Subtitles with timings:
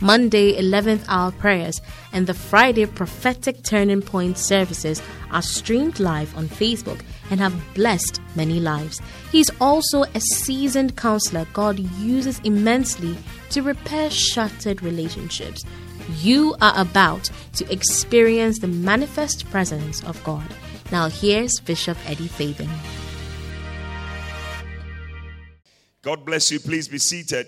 [0.00, 1.80] Monday 11th hour prayers,
[2.12, 7.00] and the Friday prophetic turning point services are streamed live on Facebook
[7.30, 9.00] and have blessed many lives.
[9.30, 13.16] He's also a seasoned counselor God uses immensely
[13.50, 15.64] to repair shattered relationships
[16.18, 20.46] you are about to experience the manifest presence of God.
[20.90, 22.70] Now, here's Bishop Eddie Fabian.
[26.02, 26.58] God bless you.
[26.58, 27.46] Please be seated.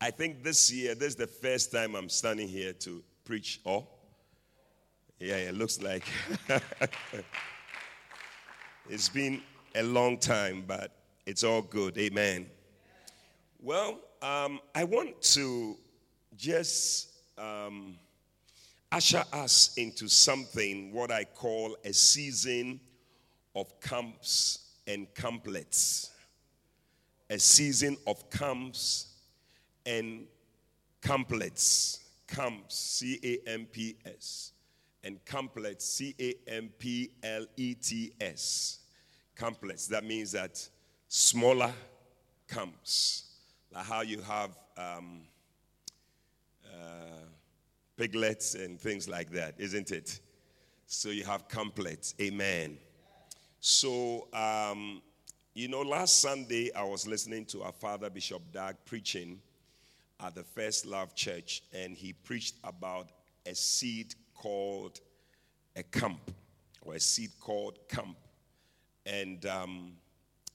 [0.00, 3.60] I think this year, this is the first time I'm standing here to preach.
[3.66, 3.88] Oh,
[5.18, 6.04] yeah, it looks like
[8.88, 9.42] it's been
[9.74, 10.92] a long time, but
[11.26, 11.98] it's all good.
[11.98, 12.46] Amen.
[13.60, 15.76] Well, um, I want to
[16.36, 17.98] just um,
[18.92, 22.78] usher us into something what I call a season
[23.56, 26.10] of camps and camplets.
[27.30, 29.07] A season of camps
[29.88, 30.26] and
[31.02, 32.00] camplets.
[32.28, 34.52] Camps, C A M P S,
[35.02, 38.80] and camplets, C A M P L E T S.
[39.34, 40.68] Camplets, that means that
[41.08, 41.72] smaller
[42.46, 43.24] camps,
[43.72, 44.58] like how you have.
[44.76, 45.22] Um,
[46.66, 47.24] uh,
[47.98, 50.20] piglets and things like that, isn't it?
[50.86, 52.14] So you have camplets.
[52.20, 52.78] Amen.
[53.60, 55.02] So, um,
[55.54, 59.40] you know, last Sunday I was listening to our father, Bishop Dag, preaching
[60.20, 63.08] at the First Love Church, and he preached about
[63.46, 65.00] a seed called
[65.76, 66.30] a camp,
[66.82, 68.16] or a seed called camp.
[69.06, 69.92] And um,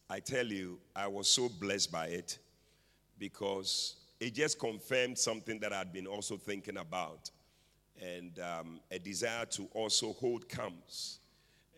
[0.09, 2.37] I tell you, I was so blessed by it
[3.17, 7.31] because it just confirmed something that I'd been also thinking about
[8.01, 11.19] and um, a desire to also hold camps.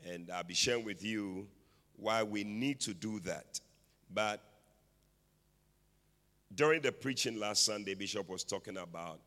[0.07, 1.47] And I'll be sharing with you
[1.97, 3.59] why we need to do that.
[4.13, 4.41] But
[6.55, 9.19] during the preaching last Sunday, Bishop was talking about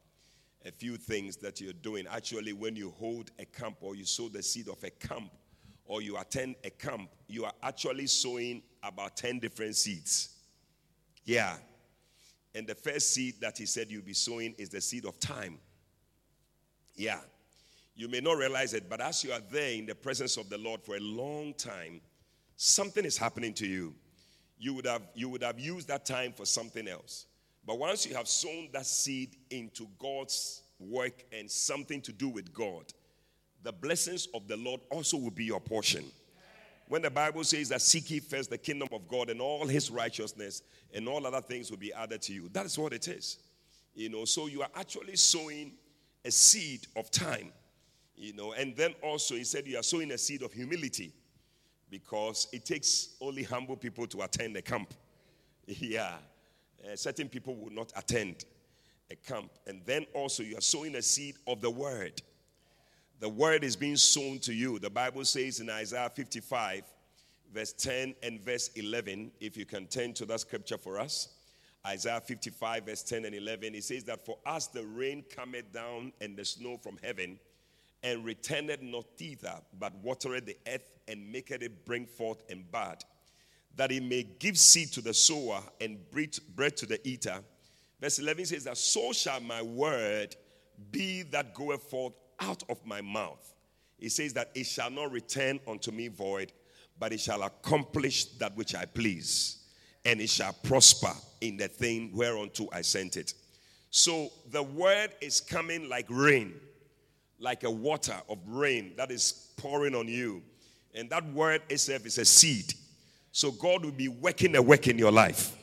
[0.64, 2.06] a few things that you're doing.
[2.10, 5.30] Actually, when you hold a camp or you sow the seed of a camp
[5.84, 10.30] or you attend a camp, you are actually sowing about 10 different seeds.
[11.24, 11.56] Yeah.
[12.54, 15.58] And the first seed that he said you'll be sowing is the seed of time.
[16.96, 17.20] Yeah.
[17.94, 20.58] You may not realize it, but as you are there in the presence of the
[20.58, 22.00] Lord for a long time,
[22.56, 23.94] something is happening to you.
[24.58, 27.26] You would have, you would have used that time for something else.
[27.64, 32.52] But once you have sown that seed into God's work and something to do with
[32.52, 32.84] God,
[33.62, 36.04] the blessings of the Lord also will be your portion.
[36.88, 39.90] When the Bible says that seek ye first the kingdom of God and all his
[39.90, 40.62] righteousness
[40.94, 42.48] and all other things will be added to you.
[42.52, 43.38] That is what it is.
[43.94, 45.72] You know, so you are actually sowing
[46.24, 47.52] a seed of time.
[48.16, 51.12] You know, and then also he said you are sowing a seed of humility
[51.90, 54.94] because it takes only humble people to attend a camp.
[55.66, 56.14] Yeah.
[56.82, 58.44] Uh, certain people will not attend
[59.10, 59.50] a camp.
[59.66, 62.22] And then also you are sowing a seed of the word.
[63.20, 64.78] The word is being sown to you.
[64.78, 66.84] The Bible says in Isaiah 55,
[67.52, 71.28] verse 10 and verse 11, if you can turn to that scripture for us.
[71.86, 76.12] Isaiah 55, verse 10 and 11, it says that for us the rain cometh down
[76.20, 77.38] and the snow from heaven,
[78.02, 83.02] and returneth not thither, but watereth the earth and maketh it bring forth and bud,
[83.76, 87.38] that it may give seed to the sower and bread to the eater.
[88.00, 90.36] Verse 11 says that so shall my word
[90.90, 93.54] be that goeth forth out of my mouth.
[93.98, 96.52] It says that it shall not return unto me void,
[97.00, 99.58] but it shall accomplish that which I please,
[100.04, 103.34] and it shall prosper in the thing whereunto I sent it.
[103.90, 106.54] So the word is coming like rain,
[107.38, 110.42] like a water of rain that is pouring on you.
[110.94, 112.74] And that word itself is a seed.
[113.32, 115.56] So God will be working a work in your life.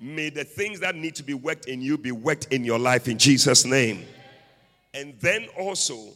[0.00, 3.08] May the things that need to be worked in you be worked in your life
[3.08, 4.04] in Jesus' name.
[4.94, 6.08] And then also,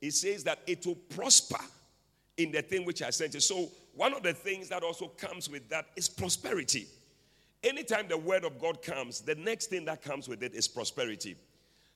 [0.00, 1.62] it says that it will prosper
[2.36, 3.40] in the thing which I sent you.
[3.40, 6.86] So, one of the things that also comes with that is prosperity.
[7.64, 11.36] Anytime the word of God comes, the next thing that comes with it is prosperity.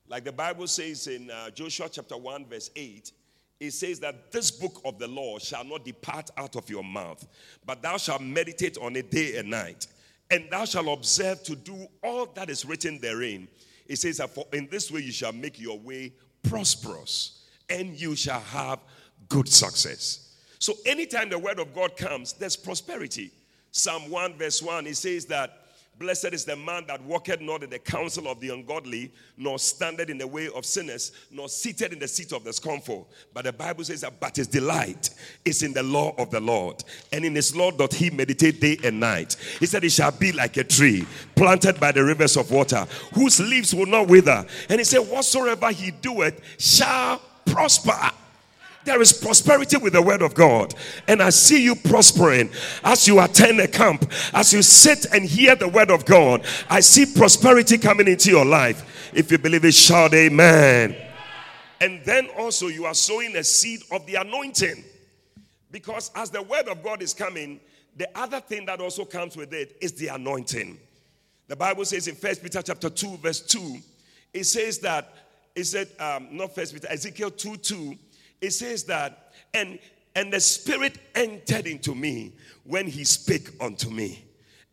[0.09, 3.13] Like the Bible says in uh, Joshua chapter 1, verse 8,
[3.61, 7.27] it says that this book of the law shall not depart out of your mouth,
[7.65, 9.87] but thou shalt meditate on it day and night,
[10.31, 13.47] and thou shalt observe to do all that is written therein.
[13.87, 16.13] It says that for in this way you shall make your way
[16.43, 18.81] prosperous, and you shall have
[19.29, 20.35] good success.
[20.59, 23.31] So anytime the word of God comes, there's prosperity.
[23.71, 25.62] Psalm 1, verse 1, it says that
[26.03, 30.11] Blessed is the man that walketh not in the counsel of the ungodly, nor standeth
[30.11, 33.09] in the way of sinners, nor seated in the seat of the scornful.
[33.33, 35.11] But the Bible says that, but his delight
[35.45, 36.83] is in the law of the Lord,
[37.13, 39.37] and in his law doth he meditate day and night.
[39.61, 41.07] He said, He shall be like a tree
[41.37, 42.85] planted by the rivers of water,
[43.15, 44.45] whose leaves will not wither.
[44.69, 48.11] And he said, Whatsoever he doeth shall prosper.
[48.85, 50.75] There is prosperity with the word of God.
[51.07, 52.51] And I see you prospering
[52.83, 56.45] as you attend a camp, as you sit and hear the word of God.
[56.69, 59.11] I see prosperity coming into your life.
[59.15, 60.97] If you believe it, shout amen.
[61.81, 64.85] And then also, you are sowing a seed of the anointing.
[65.71, 67.61] Because as the word of God is coming,
[67.97, 70.79] the other thing that also comes with it is the anointing.
[71.49, 73.79] The Bible says in First Peter chapter 2, verse 2,
[74.33, 75.13] it says that,
[75.55, 77.99] it said, um, not First Peter, Ezekiel 2 2
[78.43, 79.79] it says that, and
[80.15, 82.33] and the Spirit entered into me
[82.65, 84.25] when he spake unto me,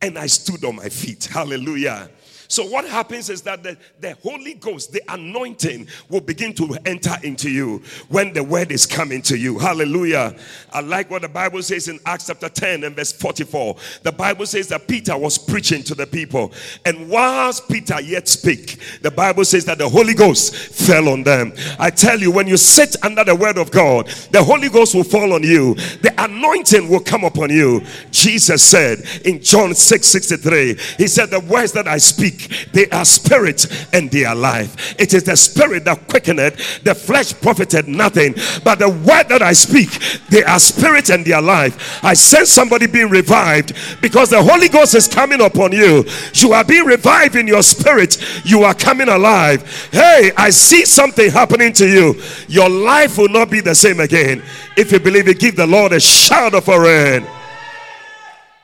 [0.02, 1.24] and I stood on my feet.
[1.24, 2.10] Hallelujah.
[2.50, 7.14] So, what happens is that the, the Holy Ghost, the anointing, will begin to enter
[7.22, 9.56] into you when the word is coming to you.
[9.56, 10.34] Hallelujah.
[10.72, 13.76] I like what the Bible says in Acts chapter 10 and verse 44.
[14.02, 16.52] The Bible says that Peter was preaching to the people,
[16.84, 21.52] and whilst Peter yet spake, the Bible says that the Holy Ghost fell on them.
[21.78, 25.04] I tell you, when you sit under the word of God, the Holy Ghost will
[25.04, 27.84] fall on you, the anointing will come upon you.
[28.10, 32.39] Jesus said in John 6 63, He said, The words that I speak
[32.72, 34.94] they are spirit and they are life.
[34.98, 38.34] It is the spirit that quickeneth, the flesh profited nothing.
[38.64, 39.90] But the word that I speak,
[40.28, 42.02] they are spirit and they are life.
[42.04, 46.04] I sense somebody being revived because the Holy Ghost is coming upon you.
[46.34, 48.18] You are being revived in your spirit.
[48.44, 49.88] You are coming alive.
[49.92, 52.20] Hey, I see something happening to you.
[52.48, 54.42] Your life will not be the same again.
[54.76, 57.26] If you believe it, give the Lord a shout of a rain.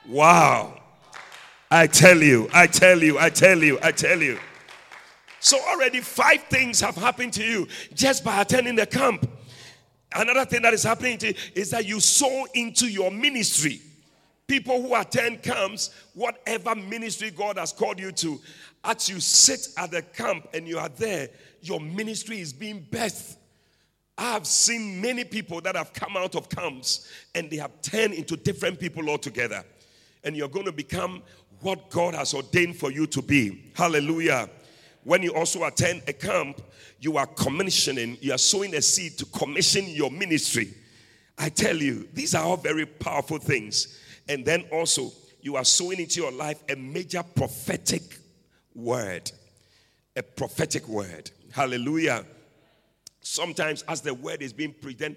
[0.07, 0.76] Wow.
[1.69, 4.39] I tell you, I tell you, I tell you, I tell you.
[5.39, 9.29] So already five things have happened to you just by attending the camp.
[10.15, 13.81] Another thing that is happening to you is that you sow into your ministry.
[14.47, 18.39] People who attend camps, whatever ministry God has called you to,
[18.85, 21.27] as you sit at the camp and you are there,
[21.61, 23.35] your ministry is being birthed.
[24.17, 28.13] I have seen many people that have come out of camps and they have turned
[28.13, 29.63] into different people altogether.
[30.27, 31.23] And you're going to become
[31.61, 33.71] what God has ordained for you to be.
[33.73, 34.49] Hallelujah.
[35.05, 36.61] When you also attend a camp,
[36.99, 40.73] you are commissioning, you are sowing a seed to commission your ministry.
[41.37, 44.01] I tell you, these are all very powerful things.
[44.27, 48.19] And then also, you are sowing into your life a major prophetic
[48.75, 49.31] word.
[50.17, 51.31] A prophetic word.
[51.53, 52.25] Hallelujah.
[53.21, 55.15] Sometimes, as the word is being presented,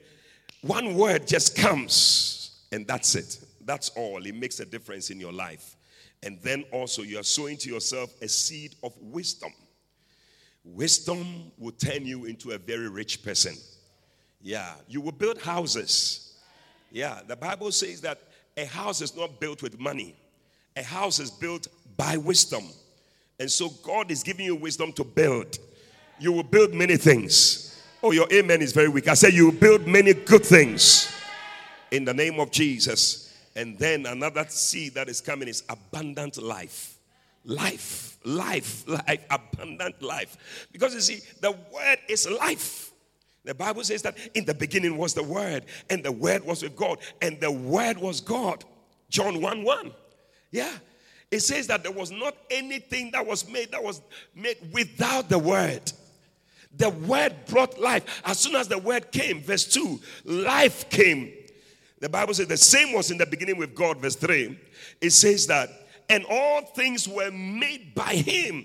[0.63, 3.41] one word just comes, and that's it.
[3.71, 4.27] That's all.
[4.27, 5.77] It makes a difference in your life.
[6.25, 9.53] And then also, you are sowing to yourself a seed of wisdom.
[10.65, 13.55] Wisdom will turn you into a very rich person.
[14.43, 16.35] Yeah, you will build houses.
[16.91, 18.19] Yeah, the Bible says that
[18.57, 20.17] a house is not built with money,
[20.75, 22.65] a house is built by wisdom.
[23.39, 25.61] And so, God is giving you wisdom to build.
[26.19, 27.81] You will build many things.
[28.03, 29.07] Oh, your amen is very weak.
[29.07, 31.09] I said, You will build many good things
[31.93, 33.30] in the name of Jesus.
[33.57, 36.97] And then another seed that is coming is abundant life.
[37.45, 40.67] Life, life, life, abundant life.
[40.73, 42.93] Because you see, the word is life.
[43.45, 46.77] The Bible says that in the beginning was the word, and the word was with
[46.77, 48.65] God, and the word was God.
[49.09, 49.93] John 1 1.
[50.51, 50.73] Yeah.
[51.31, 54.03] It says that there was not anything that was made that was
[54.35, 55.93] made without the word.
[56.77, 58.23] The word brought life.
[58.25, 61.33] As soon as the word came, verse 2, life came.
[62.01, 64.59] The Bible says the same was in the beginning with God, verse 3.
[65.01, 65.69] It says that,
[66.09, 68.65] and all things were made by him,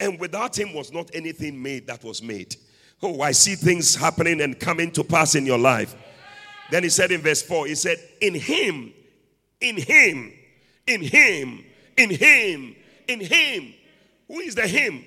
[0.00, 2.56] and without him was not anything made that was made.
[3.02, 5.94] Oh, I see things happening and coming to pass in your life.
[6.70, 8.92] Then he said in verse 4, he said, In him,
[9.60, 10.32] in him,
[10.86, 11.64] in him,
[11.96, 12.76] in him,
[13.06, 13.74] in him.
[14.28, 15.04] Who is the him?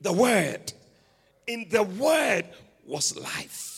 [0.00, 0.72] The word.
[1.46, 2.46] In the word
[2.86, 3.73] was life.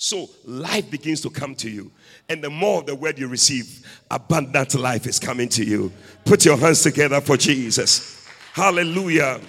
[0.00, 1.90] So life begins to come to you.
[2.28, 5.92] And the more of the word you receive, abundant life is coming to you.
[6.24, 8.24] Put your hands together for Jesus.
[8.52, 9.40] Hallelujah.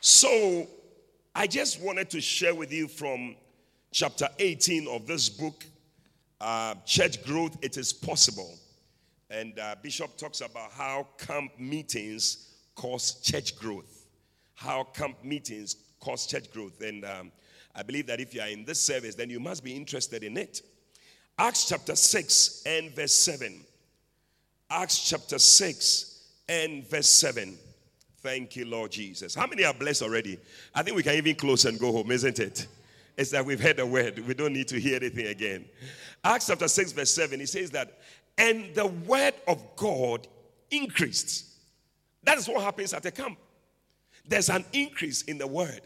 [0.00, 0.68] So
[1.34, 3.34] I just wanted to share with you from
[3.92, 5.64] chapter 18 of this book,
[6.42, 8.58] uh, Church Growth It Is Possible.
[9.30, 14.04] And uh, Bishop talks about how camp meetings cause church growth.
[14.54, 16.78] How camp meetings cause church growth.
[16.82, 17.32] And um,
[17.74, 20.36] I believe that if you are in this service, then you must be interested in
[20.36, 20.62] it.
[21.38, 23.64] Acts chapter 6 and verse 7.
[24.70, 27.56] Acts chapter 6 and verse 7.
[28.18, 29.34] Thank you, Lord Jesus.
[29.34, 30.38] How many are blessed already?
[30.74, 32.66] I think we can even close and go home, isn't it?
[33.16, 34.18] It's that we've heard the word.
[34.26, 35.64] We don't need to hear anything again.
[36.22, 37.98] Acts chapter 6, verse 7, he says that,
[38.38, 40.28] and the word of God
[40.70, 41.46] increased.
[42.22, 43.38] That is what happens at a camp.
[44.26, 45.80] There's an increase in the word.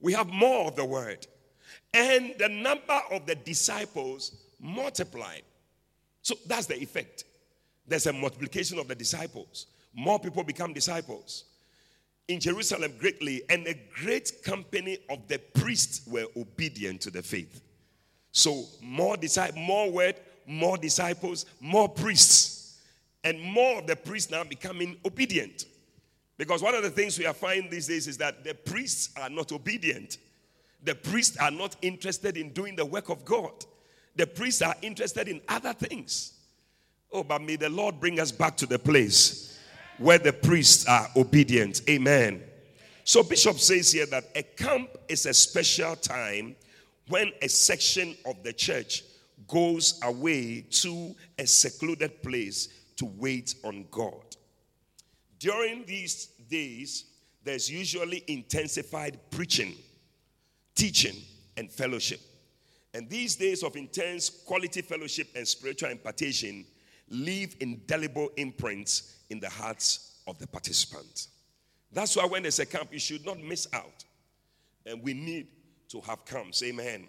[0.00, 1.26] We have more of the word.
[1.92, 5.42] And the number of the disciples multiplied.
[6.22, 7.24] So that's the effect.
[7.86, 9.66] There's a multiplication of the disciples.
[9.94, 11.44] More people become disciples.
[12.28, 17.60] In Jerusalem, greatly, and a great company of the priests were obedient to the faith.
[18.30, 20.14] So more disciples, more word,
[20.46, 22.78] more disciples, more priests,
[23.24, 25.64] and more of the priests now becoming obedient.
[26.40, 29.28] Because one of the things we are finding these days is that the priests are
[29.28, 30.16] not obedient.
[30.82, 33.52] The priests are not interested in doing the work of God.
[34.16, 36.38] The priests are interested in other things.
[37.12, 39.60] Oh, but may the Lord bring us back to the place
[39.98, 41.82] where the priests are obedient.
[41.90, 42.42] Amen.
[43.04, 46.56] So, Bishop says here that a camp is a special time
[47.08, 49.04] when a section of the church
[49.46, 54.24] goes away to a secluded place to wait on God.
[55.40, 57.04] During these days,
[57.42, 59.74] there's usually intensified preaching,
[60.74, 61.16] teaching,
[61.56, 62.20] and fellowship.
[62.92, 66.66] And these days of intense quality fellowship and spiritual impartation
[67.08, 71.28] leave indelible imprints in the hearts of the participants.
[71.92, 74.04] That's why when there's a camp, you should not miss out.
[74.86, 75.48] And we need
[75.88, 76.62] to have camps.
[76.62, 77.08] Amen.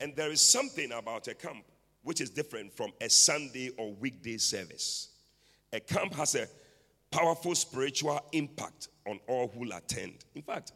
[0.00, 1.64] And there is something about a camp
[2.02, 5.08] which is different from a Sunday or weekday service.
[5.72, 6.46] A camp has a
[7.10, 10.24] powerful spiritual impact on all who attend.
[10.34, 10.72] In fact,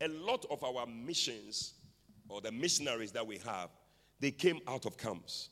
[0.00, 1.74] a lot of our missions
[2.28, 3.70] or the missionaries that we have,
[4.20, 5.50] they came out of camps.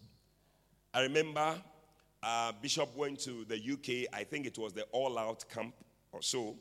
[0.94, 1.54] I remember
[2.22, 5.74] uh, Bishop went to the UK, I think it was the All Out camp
[6.12, 6.56] or so.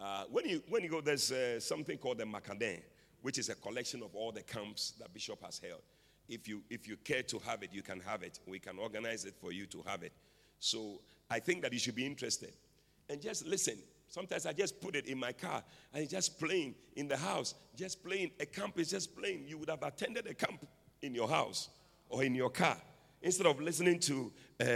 [0.00, 2.80] Uh, when, you, when you go, there's uh, something called the Macadam,
[3.22, 5.80] which is a collection of all the camps that Bishop has held.
[6.28, 8.40] If you, if you care to have it, you can have it.
[8.46, 10.12] We can organize it for you to have it.
[10.58, 12.54] So I think that you should be interested.
[13.08, 13.78] And just listen.
[14.08, 17.54] Sometimes I just put it in my car and it's just playing in the house,
[17.76, 18.30] just playing.
[18.38, 19.44] A camp is just playing.
[19.48, 20.64] You would have attended a camp
[21.02, 21.68] in your house
[22.08, 22.76] or in your car
[23.22, 24.66] instead of listening to uh,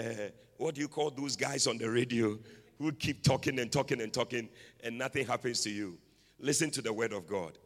[0.56, 2.36] what do you call those guys on the radio
[2.78, 4.48] who keep talking and talking and talking
[4.82, 5.98] and nothing happens to you.
[6.40, 7.58] Listen to the word of God.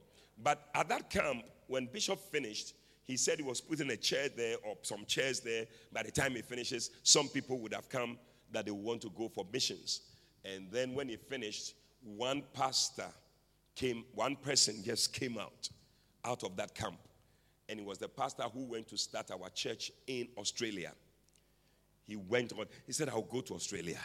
[0.43, 4.57] But at that camp, when Bishop finished, he said he was putting a chair there
[4.65, 5.67] or some chairs there.
[5.93, 8.19] By the time he finishes, some people would have come
[8.51, 10.03] that they want to go for missions.
[10.45, 13.09] And then when he finished, one pastor
[13.75, 15.69] came, one person just came out,
[16.25, 16.99] out of that camp
[17.73, 20.93] and it was the pastor who went to start our church in Australia.
[22.05, 23.99] He went on, he said, I'll go to Australia.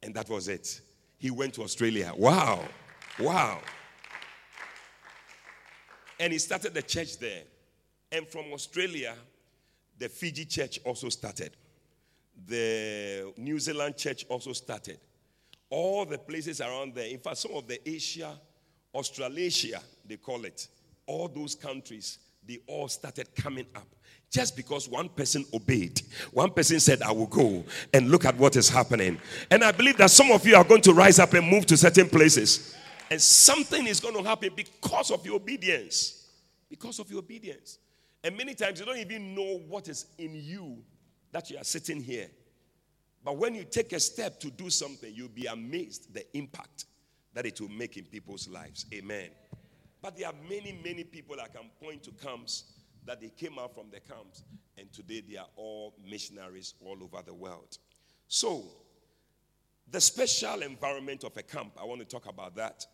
[0.00, 0.80] And that was it.
[1.18, 2.12] He went to Australia.
[2.16, 2.64] Wow.
[3.18, 3.60] Wow.
[6.20, 7.42] And he started the church there.
[8.12, 9.16] And from Australia,
[9.98, 11.50] the Fiji church also started.
[12.46, 15.00] The New Zealand church also started.
[15.70, 18.38] All the places around there, in fact, some of the Asia,
[18.94, 20.68] Australasia, they call it,
[21.06, 23.86] all those countries, they all started coming up
[24.30, 26.00] just because one person obeyed.
[26.32, 29.18] One person said, I will go and look at what is happening.
[29.50, 31.76] And I believe that some of you are going to rise up and move to
[31.76, 32.76] certain places.
[33.10, 36.26] And something is going to happen because of your obedience.
[36.68, 37.78] Because of your obedience.
[38.22, 40.78] And many times you don't even know what is in you
[41.32, 42.28] that you are sitting here.
[43.28, 46.86] But when you take a step to do something, you'll be amazed the impact
[47.34, 48.86] that it will make in people's lives.
[48.94, 49.28] Amen.
[50.00, 52.64] But there are many, many people I can point to camps
[53.04, 54.44] that they came out from the camps,
[54.78, 57.76] and today they are all missionaries all over the world.
[58.28, 58.64] So,
[59.90, 62.86] the special environment of a camp, I want to talk about that.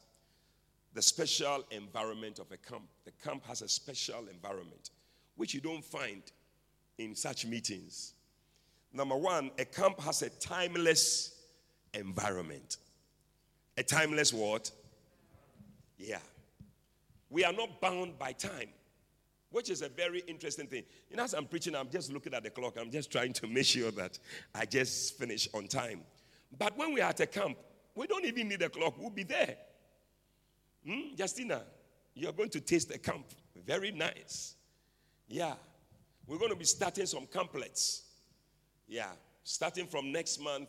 [0.94, 2.88] The special environment of a camp.
[3.04, 4.90] The camp has a special environment,
[5.36, 6.24] which you don't find
[6.98, 8.14] in such meetings.
[8.94, 11.34] Number one, a camp has a timeless
[11.92, 12.76] environment.
[13.76, 14.70] A timeless what?
[15.98, 16.20] Yeah.
[17.28, 18.68] We are not bound by time,
[19.50, 20.84] which is a very interesting thing.
[21.10, 22.76] You know, as I'm preaching, I'm just looking at the clock.
[22.78, 24.16] I'm just trying to make sure that
[24.54, 26.02] I just finish on time.
[26.56, 27.58] But when we are at a camp,
[27.96, 28.94] we don't even need a clock.
[28.96, 29.56] We'll be there.
[30.86, 31.16] Hmm?
[31.16, 31.62] Justina,
[32.14, 33.26] you're going to taste the camp.
[33.66, 34.54] Very nice.
[35.26, 35.54] Yeah.
[36.28, 38.03] We're going to be starting some camplets.
[38.86, 39.10] Yeah.
[39.42, 40.68] Starting from next month,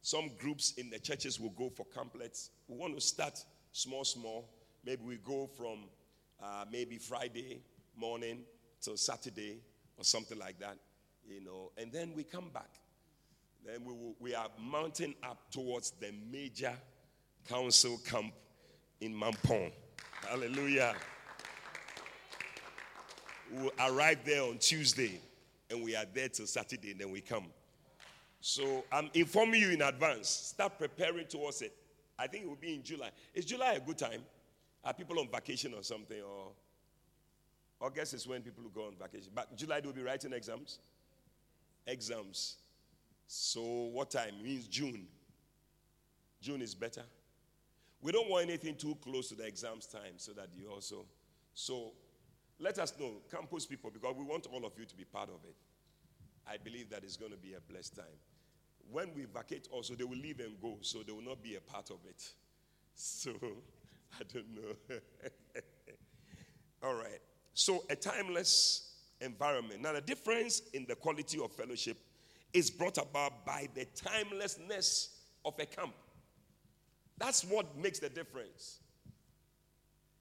[0.00, 2.50] some groups in the churches will go for camplets.
[2.68, 3.38] We want to start
[3.72, 4.48] small, small
[4.84, 5.84] Maybe we go from
[6.42, 7.60] uh, maybe Friday
[7.96, 8.40] morning
[8.80, 9.60] till Saturday
[9.96, 10.76] or something like that,
[11.28, 12.70] you know, and then we come back.
[13.64, 16.72] Then we, will, we are mounting up towards the major
[17.48, 18.32] council camp
[19.00, 19.70] in Mampong.
[20.28, 20.94] Hallelujah.
[23.52, 25.20] We will arrive there on Tuesday
[25.72, 27.46] and we are there till Saturday and then we come.
[28.40, 30.28] So um, I'm informing you in advance.
[30.28, 31.74] Start preparing towards it.
[32.18, 33.10] I think it will be in July.
[33.34, 34.22] Is July a good time?
[34.84, 36.20] Are people on vacation or something?
[36.20, 36.48] Or
[37.80, 39.30] August is when people go on vacation.
[39.34, 40.78] But July they will be writing exams.
[41.86, 42.56] Exams.
[43.26, 44.34] So what time?
[44.40, 45.06] It means June.
[46.40, 47.02] June is better.
[48.02, 51.06] We don't want anything too close to the exams time so that you also.
[51.54, 51.92] So
[52.62, 55.40] let us know, campus people, because we want all of you to be part of
[55.44, 55.56] it.
[56.48, 58.18] I believe that it's going to be a blessed time.
[58.90, 61.60] When we vacate, also, they will leave and go, so they will not be a
[61.60, 62.22] part of it.
[62.94, 63.30] So,
[64.20, 64.98] I don't know.
[66.82, 67.20] all right.
[67.54, 68.92] So, a timeless
[69.22, 69.80] environment.
[69.80, 71.96] Now, the difference in the quality of fellowship
[72.52, 75.16] is brought about by the timelessness
[75.46, 75.94] of a camp.
[77.16, 78.80] That's what makes the difference.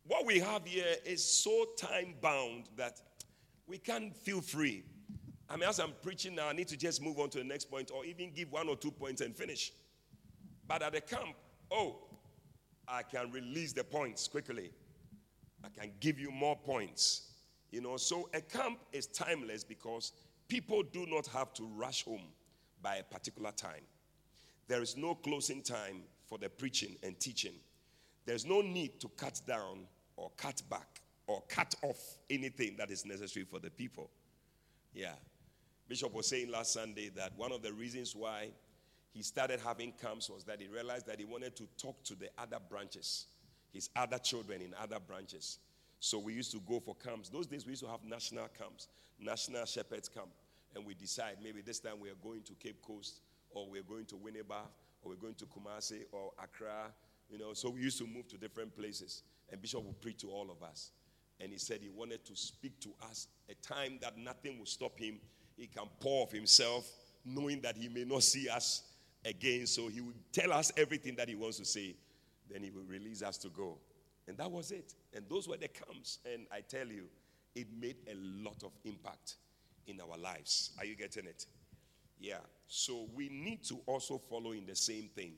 [0.05, 2.99] What we have here is so time bound that
[3.67, 4.83] we can't feel free.
[5.49, 7.65] I mean, as I'm preaching now, I need to just move on to the next
[7.65, 9.71] point or even give one or two points and finish.
[10.67, 11.35] But at the camp,
[11.69, 11.97] oh,
[12.87, 14.71] I can release the points quickly.
[15.63, 17.33] I can give you more points.
[17.71, 20.13] You know, so a camp is timeless because
[20.47, 22.27] people do not have to rush home
[22.81, 23.83] by a particular time.
[24.67, 27.53] There is no closing time for the preaching and teaching.
[28.25, 33.05] There's no need to cut down or cut back or cut off anything that is
[33.05, 34.09] necessary for the people.
[34.93, 35.13] Yeah.
[35.87, 38.49] Bishop was saying last Sunday that one of the reasons why
[39.13, 42.29] he started having camps was that he realized that he wanted to talk to the
[42.37, 43.25] other branches,
[43.73, 45.59] his other children in other branches.
[45.99, 47.29] So we used to go for camps.
[47.29, 48.87] Those days we used to have national camps,
[49.19, 50.29] national shepherds camp.
[50.75, 53.19] And we decide maybe this time we are going to Cape Coast
[53.51, 54.61] or we're going to Winneba
[55.01, 56.91] or we're going to Kumasi or Accra.
[57.31, 59.23] You know, so we used to move to different places.
[59.49, 60.91] And Bishop would preach to all of us.
[61.39, 64.99] And he said he wanted to speak to us a time that nothing will stop
[64.99, 65.19] him.
[65.57, 66.89] He can pour of himself,
[67.25, 68.83] knowing that he may not see us
[69.25, 69.65] again.
[69.65, 71.95] So he would tell us everything that he wants to say.
[72.49, 73.77] Then he will release us to go.
[74.27, 74.93] And that was it.
[75.13, 76.19] And those were the camps.
[76.31, 77.05] And I tell you,
[77.55, 79.35] it made a lot of impact
[79.87, 80.71] in our lives.
[80.77, 81.45] Are you getting it?
[82.19, 82.35] Yeah.
[82.67, 85.33] So we need to also follow in the same thing.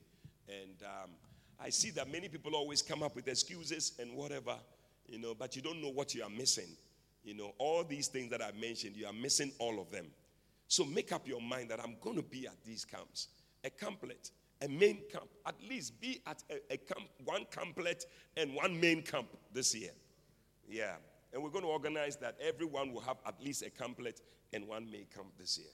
[0.48, 1.10] And um,
[1.60, 4.56] I see that many people always come up with excuses and whatever,
[5.06, 6.68] you know, but you don't know what you are missing.
[7.24, 10.06] You know, all these things that I mentioned, you are missing all of them.
[10.68, 13.28] So make up your mind that I'm going to be at these camps.
[13.64, 15.28] A camplet, a main camp.
[15.46, 18.04] At least be at a, a camp, one camplet
[18.36, 19.92] and one main camp this year.
[20.68, 20.96] Yeah.
[21.32, 24.20] And we're going to organize that everyone will have at least a camplet
[24.52, 25.70] and one main camp this year.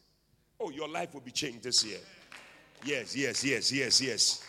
[0.59, 1.99] Oh, your life will be changed this year.
[2.85, 4.45] Yes, yes, yes, yes, yes.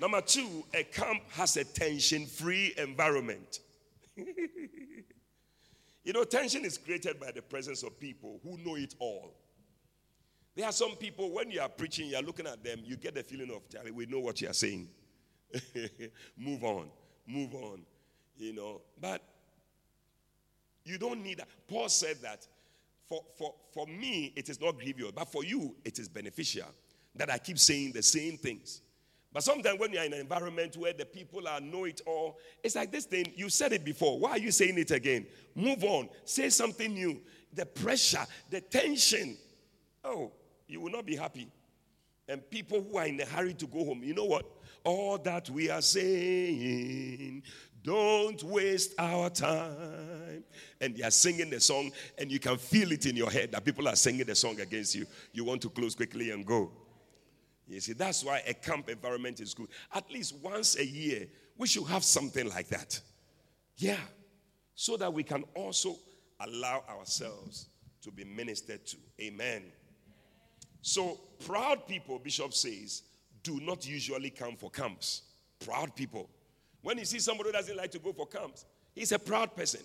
[0.00, 3.60] Number two, a camp has a tension free environment.
[4.16, 9.34] you know, tension is created by the presence of people who know it all.
[10.56, 13.14] There are some people, when you are preaching, you are looking at them, you get
[13.14, 14.88] the feeling of, we know what you are saying.
[16.38, 16.88] move on,
[17.26, 17.82] move on.
[18.38, 19.22] You know, but
[20.84, 21.48] you don't need that.
[21.68, 22.46] Paul said that
[23.06, 26.68] for, for, for me, it is not grievous, but for you, it is beneficial
[27.16, 28.80] that I keep saying the same things.
[29.32, 32.74] But sometimes when you're in an environment where the people are know it all, it's
[32.74, 34.18] like this thing, you said it before.
[34.18, 35.26] Why are you saying it again?
[35.54, 36.08] Move on.
[36.24, 37.20] Say something new.
[37.54, 39.36] The pressure, the tension.
[40.02, 40.32] Oh,
[40.66, 41.48] you will not be happy.
[42.28, 44.46] And people who are in a hurry to go home, you know what?
[44.84, 47.42] All that we are saying,
[47.82, 50.44] don't waste our time.
[50.80, 53.64] And they are singing the song, and you can feel it in your head that
[53.64, 55.06] people are singing the song against you.
[55.32, 56.72] You want to close quickly and go.
[57.70, 59.68] You see, that's why a camp environment is good.
[59.94, 63.00] At least once a year, we should have something like that.
[63.76, 63.96] Yeah.
[64.74, 65.96] So that we can also
[66.40, 67.68] allow ourselves
[68.02, 68.96] to be ministered to.
[69.20, 69.64] Amen.
[70.82, 73.02] So, proud people, Bishop says,
[73.42, 75.22] do not usually come for camps.
[75.64, 76.28] Proud people.
[76.82, 79.82] When you see somebody who doesn't like to go for camps, he's a proud person.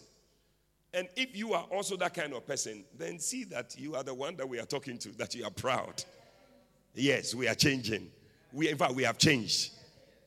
[0.94, 4.14] And if you are also that kind of person, then see that you are the
[4.14, 6.04] one that we are talking to, that you are proud.
[6.96, 8.10] Yes, we are changing.
[8.54, 9.72] We, in fact, we have changed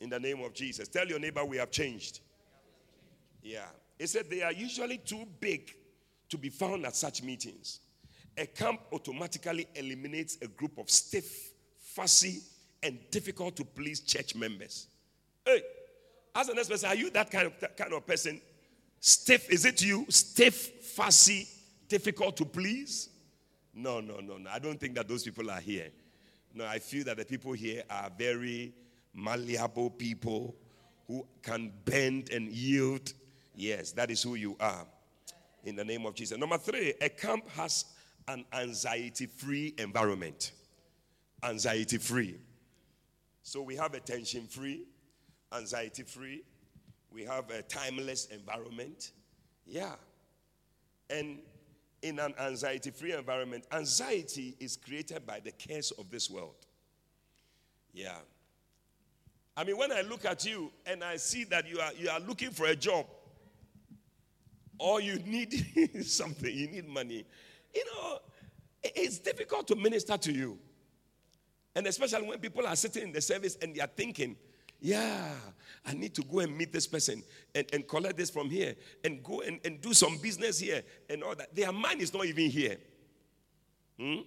[0.01, 0.87] in the name of Jesus.
[0.87, 2.21] Tell your neighbor we have changed.
[3.43, 3.67] Yeah.
[3.99, 5.75] He said they are usually too big
[6.29, 7.81] to be found at such meetings.
[8.37, 12.41] A camp automatically eliminates a group of stiff, fussy,
[12.83, 14.87] and difficult to please church members.
[15.45, 15.63] Hey,
[16.35, 18.41] as an person, are you that kind of that kind of person?
[19.01, 20.07] Stiff, is it you?
[20.09, 21.49] Stiff, fussy,
[21.89, 23.09] difficult to please?
[23.75, 24.51] No, no, no, no.
[24.51, 25.89] I don't think that those people are here.
[26.59, 28.75] No, I feel that the people here are very
[29.15, 30.57] malleable people
[31.07, 33.13] who can bend and yield.
[33.55, 34.85] Yes, that is who you are.
[35.63, 36.37] In the name of Jesus.
[36.37, 37.85] Number three, a camp has
[38.27, 40.51] an anxiety free environment.
[41.45, 42.41] Anxiety free.
[43.45, 44.83] So we have a tension free,
[45.57, 46.43] anxiety free.
[47.13, 49.13] We have a timeless environment.
[49.65, 49.95] Yeah.
[51.09, 51.39] And
[52.03, 56.55] in an anxiety free environment, anxiety is created by the cares of this world.
[57.93, 58.19] Yeah.
[59.57, 62.21] I mean, when I look at you and I see that you are, you are
[62.21, 63.07] looking for a job,
[64.79, 65.53] or you need
[66.07, 67.25] something, you need money,
[67.75, 68.19] you know,
[68.83, 70.59] it's difficult to minister to you.
[71.75, 74.37] And especially when people are sitting in the service and they are thinking,
[74.81, 75.33] yeah,
[75.85, 77.23] I need to go and meet this person
[77.55, 81.23] and, and collect this from here and go and, and do some business here and
[81.23, 81.55] all that.
[81.55, 82.77] Their mind is not even here.
[83.99, 84.19] Hmm?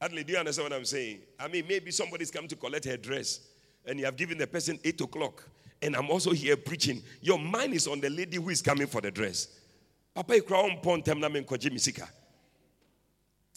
[0.00, 1.20] Adley, do you understand what I'm saying?
[1.38, 3.40] I mean, maybe somebody's come to collect her dress
[3.86, 5.44] and you have given the person 8 o'clock
[5.82, 7.02] and I'm also here preaching.
[7.20, 9.48] Your mind is on the lady who is coming for the dress.
[10.14, 10.40] Papa,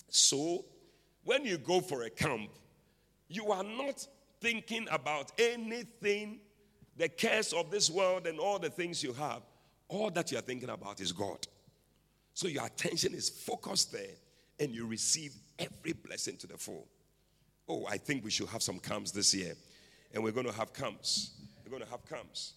[0.09, 0.65] so,
[1.23, 2.49] when you go for a camp,
[3.27, 4.07] you are not
[4.39, 6.39] thinking about anything,
[6.95, 9.41] the cares of this world and all the things you have.
[9.87, 11.47] All that you are thinking about is God.
[12.33, 14.15] So your attention is focused there
[14.59, 16.87] and you receive every blessing to the full.
[17.69, 19.53] Oh, I think we should have some camps this year.
[20.13, 21.31] And we're going to have camps.
[21.63, 22.53] We're going to have camps.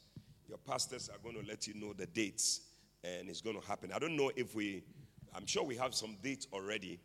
[0.49, 2.63] Your pastors are going to let you know the dates
[3.03, 3.93] and it's going to happen.
[3.93, 4.83] I don't know if we,
[5.35, 7.01] I'm sure we have some dates already.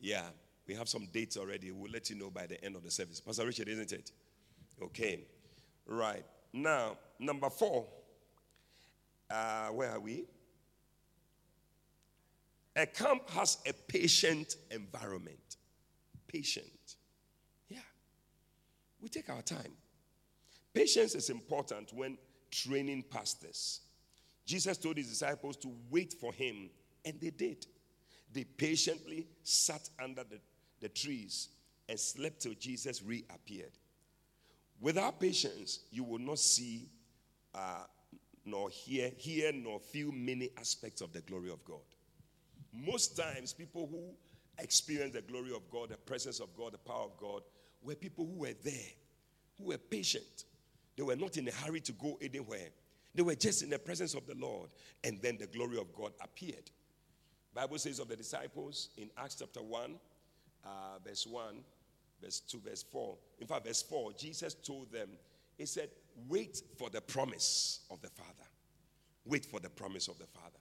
[0.00, 0.26] Yeah,
[0.68, 1.72] we have some dates already.
[1.72, 3.20] We'll let you know by the end of the service.
[3.20, 4.12] Pastor Richard, isn't it?
[4.82, 5.24] Okay.
[5.86, 6.24] Right.
[6.52, 7.86] Now, number four.
[9.30, 10.26] Uh, where are we?
[12.76, 15.56] A camp has a patient environment.
[16.26, 16.66] Patient.
[17.68, 17.78] Yeah.
[19.00, 19.72] We take our time.
[20.74, 22.18] Patience is important when
[22.50, 23.80] training pastors.
[24.46, 26.70] Jesus told his disciples to wait for him,
[27.04, 27.66] and they did.
[28.32, 30.38] They patiently sat under the
[30.80, 31.48] the trees
[31.88, 33.72] and slept till Jesus reappeared.
[34.80, 36.88] Without patience, you will not see,
[37.54, 37.84] uh,
[38.44, 41.80] nor hear, hear, nor feel many aspects of the glory of God.
[42.72, 44.14] Most times, people who
[44.62, 47.42] experience the glory of God, the presence of God, the power of God,
[47.82, 48.90] were people who were there,
[49.58, 50.44] who were patient.
[50.96, 52.68] They were not in a hurry to go anywhere.
[53.14, 54.70] They were just in the presence of the Lord,
[55.02, 56.70] and then the glory of God appeared.
[57.54, 59.96] Bible says of the disciples in Acts chapter 1,
[60.64, 61.56] uh, verse 1,
[62.22, 63.16] verse 2, verse 4.
[63.40, 65.08] In fact, verse 4, Jesus told them,
[65.56, 65.90] He said,
[66.28, 68.48] Wait for the promise of the Father.
[69.24, 70.58] Wait for the promise of the Father.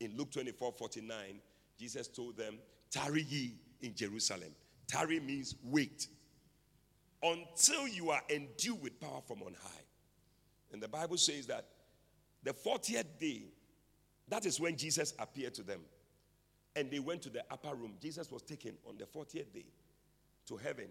[0.00, 1.40] In Luke 24 49,
[1.78, 2.58] Jesus told them,
[2.90, 4.54] Tarry ye in Jerusalem.
[4.86, 6.08] Tarry means wait
[7.22, 9.84] until you are endued with power from on high.
[10.72, 11.66] And the Bible says that
[12.42, 13.42] the 40th day,
[14.28, 15.80] that is when Jesus appeared to them.
[16.78, 17.94] And they went to the upper room.
[18.00, 19.66] Jesus was taken on the 40th day
[20.46, 20.86] to heaven,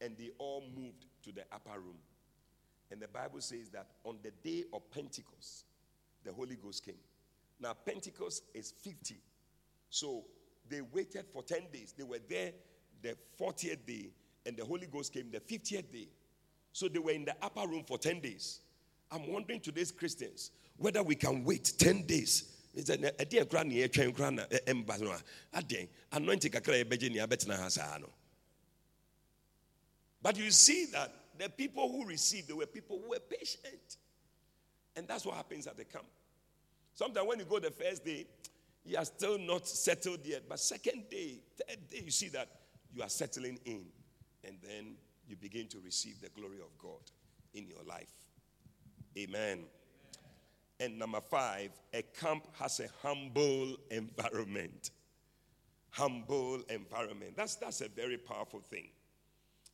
[0.00, 1.98] and they all moved to the upper room.
[2.92, 5.64] And the Bible says that on the day of Pentecost,
[6.22, 7.00] the Holy Ghost came.
[7.58, 9.16] Now, Pentecost is 50.
[9.90, 10.22] So
[10.68, 11.92] they waited for 10 days.
[11.98, 12.52] They were there
[13.02, 14.10] the 40th day,
[14.46, 16.10] and the Holy Ghost came the 50th day.
[16.72, 18.60] So they were in the upper room for 10 days.
[19.10, 24.70] I'm wondering to these Christians whether we can wait 10 days a
[26.12, 26.52] anointing
[30.22, 33.96] but you see that the people who received they were people who were patient.
[34.96, 36.06] And that's what happens at the camp.
[36.94, 38.26] Sometimes when you go the first day
[38.84, 40.42] you are still not settled yet.
[40.48, 42.48] But second day third day you see that
[42.92, 43.84] you are settling in.
[44.44, 44.94] And then
[45.28, 47.02] you begin to receive the glory of god
[47.54, 48.12] in your life.
[49.16, 49.64] Amen
[50.80, 54.90] and number five, a camp has a humble environment.
[55.90, 57.36] Humble environment.
[57.36, 58.90] That's, that's a very powerful thing.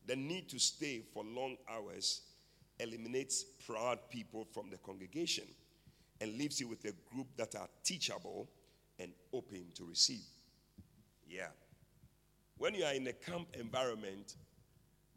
[0.06, 2.22] The need to stay for long hours
[2.80, 5.44] eliminates proud people from the congregation
[6.20, 8.48] and leaves you with a group that are teachable
[8.98, 10.24] and open to receive.
[11.28, 11.48] Yeah.
[12.56, 14.36] When you are in a camp environment,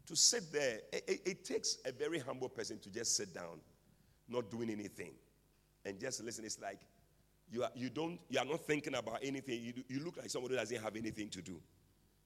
[0.08, 3.60] to sit there, it, it, it takes a very humble person to just sit down,
[4.28, 5.12] not doing anything
[5.88, 6.46] and just listen.
[6.46, 6.80] It's like
[7.50, 9.62] you are, you don't, you are not thinking about anything.
[9.62, 11.60] You, you look like somebody who doesn't have anything to do.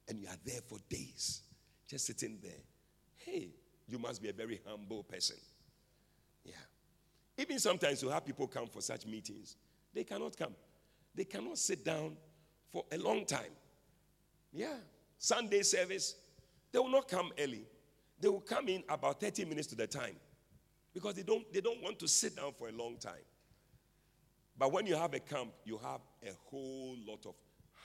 [0.10, 1.42] And you are there for days,
[1.88, 2.52] just sitting there.
[3.18, 3.50] Hey,
[3.88, 5.38] you must be a very humble person.
[6.44, 6.54] Yeah.
[7.38, 9.56] Even sometimes you have people come for such meetings.
[9.94, 10.56] They cannot come.
[11.14, 12.18] They cannot sit down
[12.72, 13.52] for a long time.
[14.52, 14.76] Yeah.
[15.18, 16.16] Sunday service,
[16.72, 17.66] they will not come early.
[18.20, 20.16] They will come in about 30 minutes to the time
[20.94, 23.14] because they don't, they don't want to sit down for a long time.
[24.62, 27.34] But when you have a camp, you have a whole lot of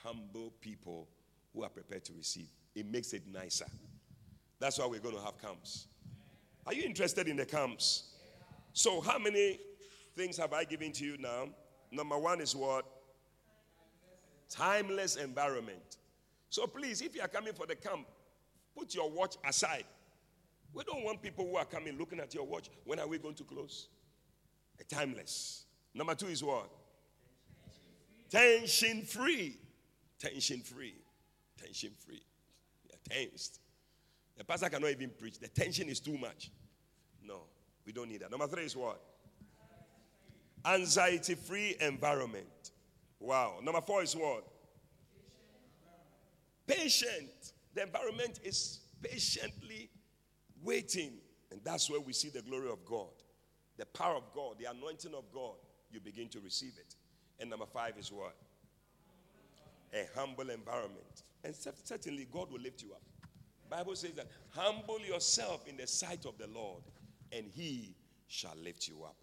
[0.03, 1.07] humble people
[1.51, 2.49] who are prepared to receive.
[2.75, 3.65] It makes it nicer.
[4.59, 5.87] That's why we're going to have camps.
[6.67, 8.13] Are you interested in the camps?
[8.73, 9.59] So, how many
[10.15, 11.49] things have I given to you now?
[11.91, 12.85] Number one is what?
[14.47, 15.97] Timeless environment.
[16.51, 18.05] So, please, if you are coming for the camp,
[18.77, 19.85] put your watch aside.
[20.75, 22.69] We don't want people who are coming looking at your watch.
[22.83, 23.87] When are we going to close?
[24.79, 25.63] A timeless.
[25.97, 26.69] Number two is what?
[28.29, 29.57] Tension free.
[30.19, 30.93] Tension free.
[31.59, 32.21] Tension free.
[32.87, 33.59] They're tensed.
[34.37, 35.39] The pastor cannot even preach.
[35.39, 36.51] The tension is too much.
[37.25, 37.41] No,
[37.83, 38.29] we don't need that.
[38.29, 39.01] Number three is what?
[40.63, 42.71] Anxiety free environment.
[43.19, 43.55] Wow.
[43.63, 44.45] Number four is what?
[46.67, 47.53] Patient.
[47.73, 49.89] The environment is patiently
[50.61, 51.13] waiting.
[51.49, 53.09] And that's where we see the glory of God,
[53.77, 55.55] the power of God, the anointing of God.
[55.91, 56.95] You begin to receive it.
[57.39, 58.35] And number five is what?
[59.93, 61.23] A humble environment.
[61.43, 63.01] And certainly God will lift you up.
[63.69, 66.83] Bible says that humble yourself in the sight of the Lord,
[67.31, 67.95] and he
[68.27, 69.15] shall lift you up.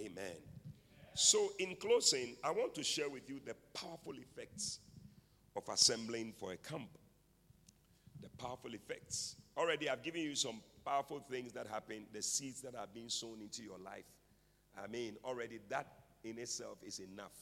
[0.00, 0.36] Amen.
[1.14, 4.80] So, in closing, I want to share with you the powerful effects
[5.56, 6.88] of assembling for a camp.
[8.20, 9.36] The powerful effects.
[9.56, 13.40] Already, I've given you some powerful things that happen, the seeds that are being sown
[13.40, 14.04] into your life.
[14.82, 15.86] I mean, already that
[16.24, 17.34] in itself is enough.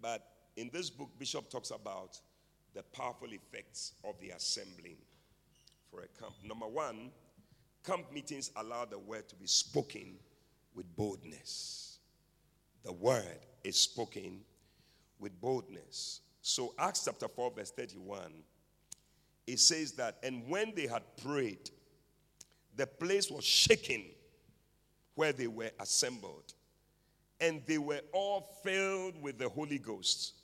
[0.00, 2.20] But in this book, Bishop talks about
[2.74, 4.98] the powerful effects of the assembling
[5.90, 6.34] for a camp.
[6.44, 7.10] Number one,
[7.84, 10.16] camp meetings allow the word to be spoken
[10.74, 11.98] with boldness.
[12.84, 14.40] The word is spoken
[15.18, 16.20] with boldness.
[16.42, 18.30] So, Acts chapter 4, verse 31,
[19.46, 21.70] it says that, and when they had prayed,
[22.76, 24.04] the place was shaken
[25.16, 26.54] where they were assembled.
[27.40, 30.34] And they were all filled with the Holy Ghost.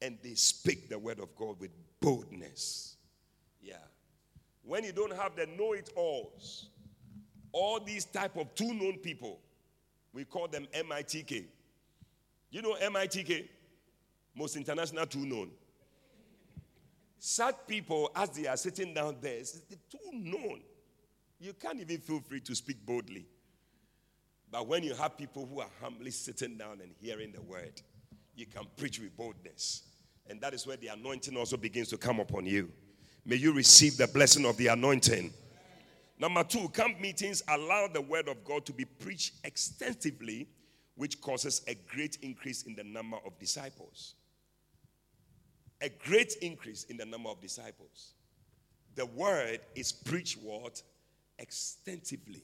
[0.00, 2.96] And they speak the word of God with boldness.
[3.60, 3.74] Yeah.
[4.62, 6.68] When you don't have the know-it-alls,
[7.52, 9.40] all these type of two known people,
[10.12, 11.46] we call them MITK.
[12.50, 13.48] You know MITK?
[14.34, 15.50] Most international two known.
[17.18, 19.60] Such people, as they are sitting down there, it's
[19.90, 20.60] too known.
[21.40, 23.26] You can't even feel free to speak boldly.
[24.50, 27.82] But when you have people who are humbly sitting down and hearing the word,
[28.34, 29.82] you can preach with boldness.
[30.28, 32.70] And that is where the anointing also begins to come upon you.
[33.24, 35.32] May you receive the blessing of the anointing.
[36.18, 40.48] Number two, camp meetings allow the word of God to be preached extensively,
[40.96, 44.14] which causes a great increase in the number of disciples.
[45.80, 48.14] A great increase in the number of disciples.
[48.96, 50.82] The word is preached what?
[51.38, 52.42] Extensively.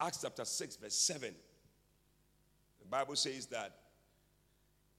[0.00, 1.34] Acts chapter 6, verse 7.
[2.80, 3.74] The Bible says that,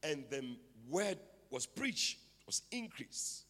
[0.03, 0.43] and the
[0.89, 1.17] word
[1.49, 3.45] was preached, was increased,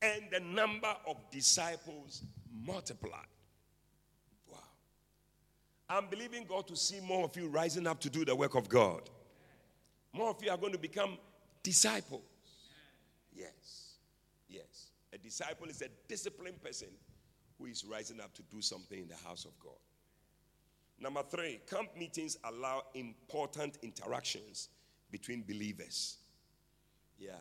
[0.00, 2.22] and the number of disciples
[2.66, 3.26] multiplied.
[4.50, 4.58] Wow.
[5.88, 8.68] I'm believing God to see more of you rising up to do the work of
[8.68, 9.02] God.
[10.12, 11.18] More of you are going to become
[11.62, 12.22] disciples.
[13.32, 13.96] Yes.
[14.48, 14.86] Yes.
[15.12, 16.88] A disciple is a disciplined person
[17.58, 19.76] who is rising up to do something in the house of God.
[21.00, 24.68] Number three, camp meetings allow important interactions
[25.10, 26.18] between believers.
[27.18, 27.32] Yeah.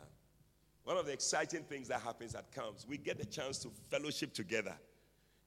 [0.85, 4.33] One of the exciting things that happens at camps, we get the chance to fellowship
[4.33, 4.75] together.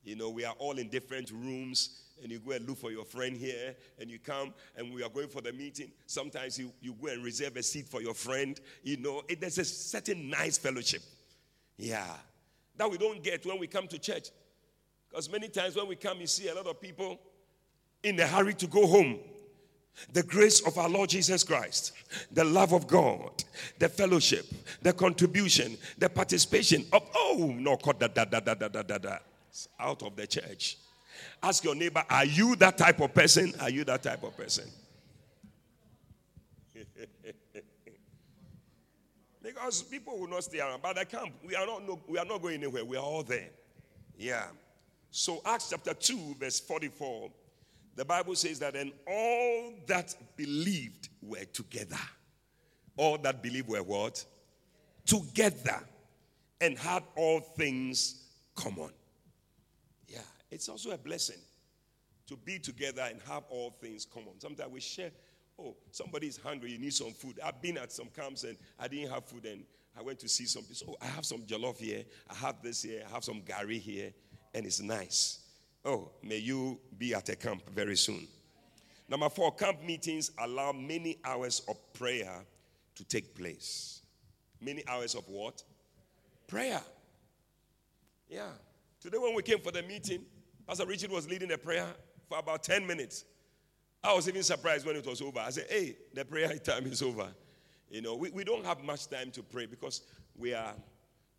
[0.05, 3.05] You know, we are all in different rooms, and you go and look for your
[3.05, 5.91] friend here, and you come, and we are going for the meeting.
[6.07, 8.61] Sometimes you, you go and reserve a seat for your friend.
[8.83, 11.03] You know, it, there's a certain nice fellowship.
[11.79, 12.15] Yeah.
[12.77, 14.29] That we don't get when we come to church.
[15.09, 17.19] Because many times when we come, you see a lot of people
[18.03, 19.19] in a hurry to go home.
[20.13, 21.93] The grace of our Lord Jesus Christ,
[22.33, 23.45] the love of God,
[23.79, 24.47] the fellowship,
[24.81, 29.19] the contribution, the participation of, oh, no, da, da, da, da, da, da, da,
[29.79, 30.79] out of the church.
[31.43, 33.53] Ask your neighbor, are you that type of person?
[33.61, 34.65] Are you that type of person?
[39.43, 40.81] because people will not stay around.
[40.83, 42.85] But the camp, we are not, no, we are not going anywhere.
[42.85, 43.51] We are all there.
[44.17, 44.47] Yeah.
[45.11, 47.31] So Acts chapter 2, verse 44
[47.95, 51.97] the Bible says that, and all that believed were together.
[52.97, 54.25] All that believed were what?
[55.07, 55.81] Together.
[56.61, 58.23] And had all things
[58.55, 58.91] common.
[60.09, 61.41] Yeah, it's also a blessing
[62.29, 64.39] to be together and have all things common.
[64.39, 65.11] Sometimes we share,
[65.59, 67.41] oh, somebody is hungry, you need some food.
[67.45, 69.65] I've been at some camps and I didn't have food, and
[69.99, 70.77] I went to see some people.
[70.77, 72.05] So oh, I have some jollof here.
[72.31, 73.03] I have this here.
[73.07, 74.13] I have some gari here.
[74.55, 75.41] And it's nice.
[75.85, 78.27] Oh, may you be at a camp very soon.
[79.09, 82.45] Number four, camp meetings allow many hours of prayer
[82.95, 84.03] to take place.
[84.61, 85.63] Many hours of what?
[86.47, 86.81] Prayer.
[88.29, 88.51] Yeah.
[89.01, 90.25] Today, when we came for the meeting,
[90.67, 91.87] Pastor Richard was leading the prayer
[92.29, 93.25] for about 10 minutes.
[94.05, 95.41] I was even surprised when it was over.
[95.41, 97.29] I said, Hey, the prayer time is over.
[97.91, 100.03] You know, we, we don't have much time to pray because
[100.37, 100.73] we are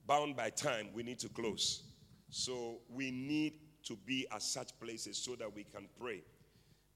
[0.05, 0.89] bound by time.
[0.93, 1.83] We need to close.
[2.29, 3.53] So we need
[3.85, 6.21] to be at such places so that we can pray.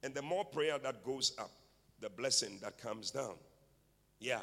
[0.04, 1.52] And the more prayer that goes up,
[2.00, 3.34] the blessing that comes down.
[4.20, 4.42] Yeah.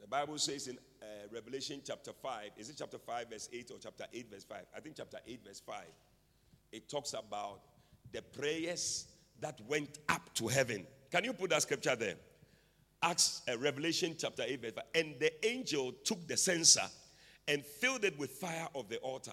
[0.00, 3.78] The Bible says in uh, Revelation chapter 5, is it chapter 5, verse 8 or
[3.82, 4.58] chapter 8, verse 5?
[4.76, 5.76] I think chapter 8, verse 5.
[6.72, 7.60] It talks about
[8.12, 9.06] the prayers
[9.40, 10.86] that went up to heaven.
[11.10, 12.14] Can you put that scripture there?
[13.02, 14.84] Acts, uh, Revelation chapter 8, verse 5.
[14.94, 16.86] And the angel took the censer
[17.48, 19.32] and filled it with fire of the altar.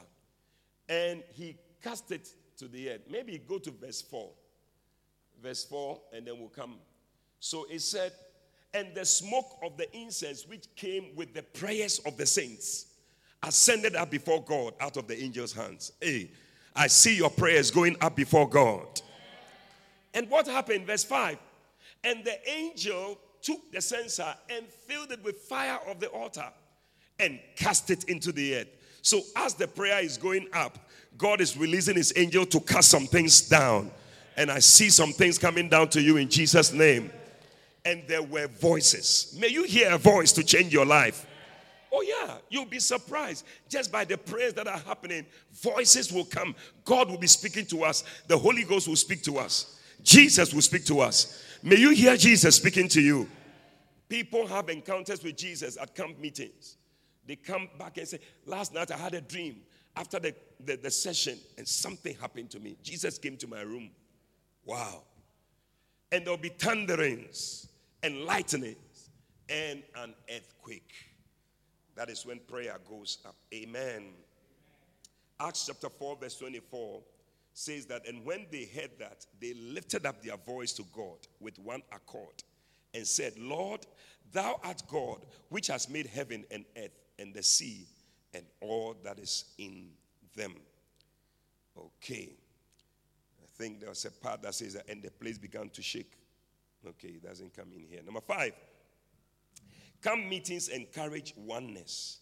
[0.90, 3.02] And he cast it to the earth.
[3.10, 4.30] Maybe go to verse 4.
[5.42, 6.76] Verse 4, and then we'll come.
[7.40, 8.12] So it said,
[8.74, 12.88] And the smoke of the incense which came with the prayers of the saints
[13.44, 15.94] ascended up before God out of the angel's hands.
[16.02, 16.32] Hey,
[16.76, 19.02] I see your prayers going up before God.
[20.14, 20.88] And what happened?
[20.88, 21.38] Verse 5.
[22.04, 26.52] And the angel took the censer and filled it with fire of the altar
[27.20, 28.68] and cast it into the earth.
[29.02, 30.78] So, as the prayer is going up,
[31.18, 33.92] God is releasing his angel to cast some things down.
[34.36, 37.12] And I see some things coming down to you in Jesus' name.
[37.86, 39.36] And there were voices.
[39.40, 41.26] May you hear a voice to change your life.
[41.92, 43.46] Oh, yeah, you'll be surprised.
[43.70, 46.54] Just by the prayers that are happening, voices will come.
[46.84, 50.62] God will be speaking to us, the Holy Ghost will speak to us, Jesus will
[50.62, 51.44] speak to us.
[51.64, 53.28] May you hear Jesus speaking to you.
[54.10, 56.78] People have encounters with Jesus at camp meetings.
[57.28, 59.58] They come back and say, Last night I had a dream
[59.96, 62.78] after the, the, the, session and something happened to me.
[62.82, 63.90] Jesus came to my room.
[64.64, 65.04] Wow.
[66.12, 67.68] And there'll be thunderings
[68.02, 69.10] and lightnings
[69.50, 70.94] and an earthquake.
[71.96, 73.36] That is when prayer goes up.
[73.54, 74.04] Amen.
[75.40, 77.02] Acts chapter 4, verse 24
[77.54, 81.58] says that, and when they heard that, they lifted up their voice to God with
[81.60, 82.44] one accord
[82.94, 83.86] and said, Lord,
[84.32, 87.88] thou art God, which has made heaven and earth and the sea
[88.34, 89.90] and all that is in
[90.36, 90.56] them.
[91.78, 92.30] Okay.
[93.42, 96.14] I think there was a part that says that, and the place began to shake.
[96.88, 98.02] Okay, it doesn't come in here.
[98.04, 98.54] Number five,
[100.04, 102.20] camp meetings encourage oneness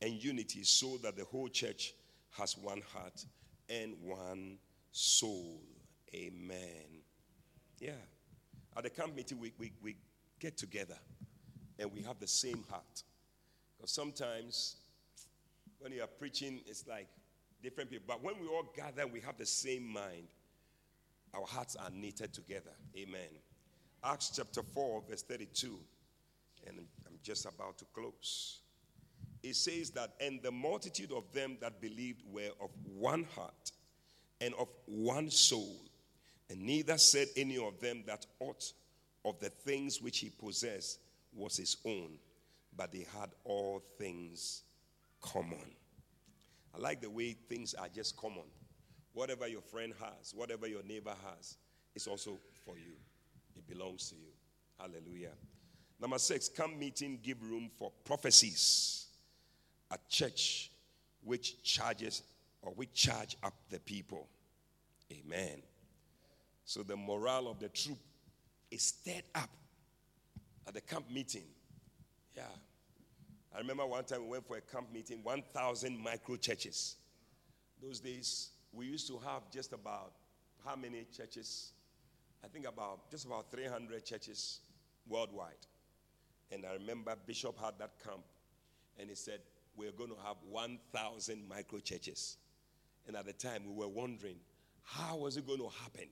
[0.00, 1.94] and unity so that the whole church
[2.30, 3.24] has one heart
[3.68, 4.58] and one
[4.92, 5.60] soul.
[6.14, 7.02] Amen.
[7.78, 7.90] Yeah.
[8.76, 9.96] At the camp meeting, we, we, we
[10.38, 10.96] get together
[11.78, 13.02] and we have the same heart.
[13.78, 14.76] Because sometimes
[15.78, 17.06] when you are preaching, it's like
[17.62, 18.06] different people.
[18.06, 20.26] But when we all gather, we have the same mind.
[21.34, 22.72] Our hearts are knitted together.
[22.96, 23.28] Amen.
[24.02, 25.78] Acts chapter 4, verse 32.
[26.66, 28.60] And I'm just about to close.
[29.42, 33.70] It says that, and the multitude of them that believed were of one heart
[34.40, 35.76] and of one soul.
[36.50, 38.72] And neither said any of them that aught
[39.24, 40.98] of the things which he possessed
[41.34, 42.18] was his own,
[42.78, 44.62] but they had all things
[45.20, 45.74] common.
[46.74, 48.44] I like the way things are just common.
[49.12, 51.58] Whatever your friend has, whatever your neighbor has,
[51.94, 52.94] it's also for you.
[53.56, 54.30] It belongs to you.
[54.78, 55.32] Hallelujah.
[56.00, 59.06] Number six, come meeting, give room for prophecies.
[59.90, 60.70] A church
[61.24, 62.22] which charges
[62.62, 64.28] or which charge up the people.
[65.10, 65.62] Amen.
[66.64, 67.98] So the morale of the troop
[68.70, 69.50] is stirred up
[70.68, 71.46] at the camp meeting.
[72.36, 72.44] Yeah.
[73.54, 76.96] I remember one time we went for a camp meeting, 1,000 micro churches.
[77.82, 80.12] Those days, we used to have just about
[80.64, 81.72] how many churches?
[82.44, 84.60] I think about just about 300 churches
[85.08, 85.66] worldwide.
[86.50, 88.22] And I remember Bishop had that camp,
[88.98, 89.40] and he said,
[89.76, 92.36] We're going to have 1,000 micro churches.
[93.06, 94.36] And at the time, we were wondering,
[94.88, 96.08] how was it going to happen?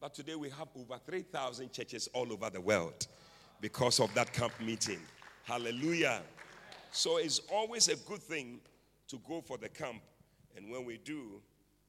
[0.00, 3.06] But today we have over 3,000 churches all over the world
[3.60, 5.00] because of that camp meeting.
[5.46, 6.22] Hallelujah.
[6.90, 8.58] So it's always a good thing
[9.06, 10.02] to go for the camp.
[10.56, 11.40] And when we do,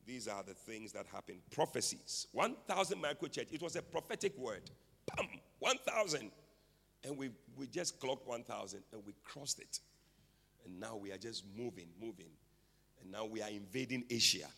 [0.06, 1.38] these are the things that happen.
[1.50, 2.28] Prophecies.
[2.34, 3.48] 1,000 micro church.
[3.52, 4.70] It was a prophetic word.
[5.16, 5.28] Bam!
[5.58, 6.30] 1,000.
[7.04, 9.80] And we, we just clocked 1,000 and we crossed it.
[10.64, 12.30] And now we are just moving, moving.
[13.02, 14.50] And now we are invading Asia.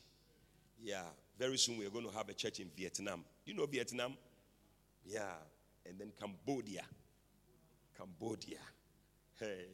[0.78, 1.04] Yeah.
[1.38, 3.24] Very soon we are going to have a church in Vietnam.
[3.45, 4.18] You know Vietnam?
[5.06, 5.36] Yeah.
[5.86, 6.84] And then Cambodia.
[7.97, 8.60] Cambodia.
[9.40, 9.66] Hey.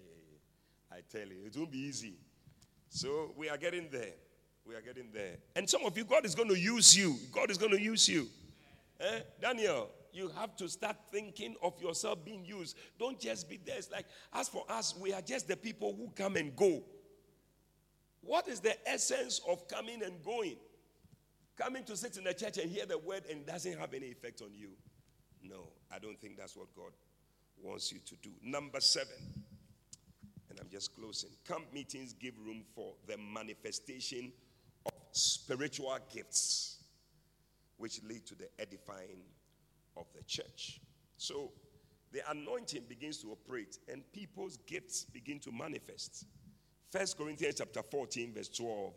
[0.91, 2.13] I tell you, it won't be easy.
[2.89, 4.13] So we are getting there.
[4.65, 5.37] We are getting there.
[5.55, 7.17] And some of you, God is going to use you.
[7.31, 8.27] God is going to use you.
[8.99, 9.19] Eh?
[9.41, 12.77] Daniel, you have to start thinking of yourself being used.
[12.97, 13.77] Don't just be there.
[13.77, 16.83] It's like, as for us, we are just the people who come and go.
[18.21, 20.55] What is the essence of coming and going?
[21.57, 24.41] Coming to sit in the church and hear the word and doesn't have any effect
[24.41, 24.69] on you.
[25.43, 26.91] No, I don't think that's what God
[27.61, 28.31] wants you to do.
[28.41, 29.13] Number seven,
[30.55, 31.31] and I'm just closing.
[31.47, 34.31] Camp meetings give room for the manifestation
[34.85, 36.77] of spiritual gifts,
[37.77, 39.19] which lead to the edifying
[39.97, 40.79] of the church.
[41.17, 41.51] So
[42.11, 46.25] the anointing begins to operate and people's gifts begin to manifest.
[46.91, 48.93] First Corinthians chapter 14, verse 12.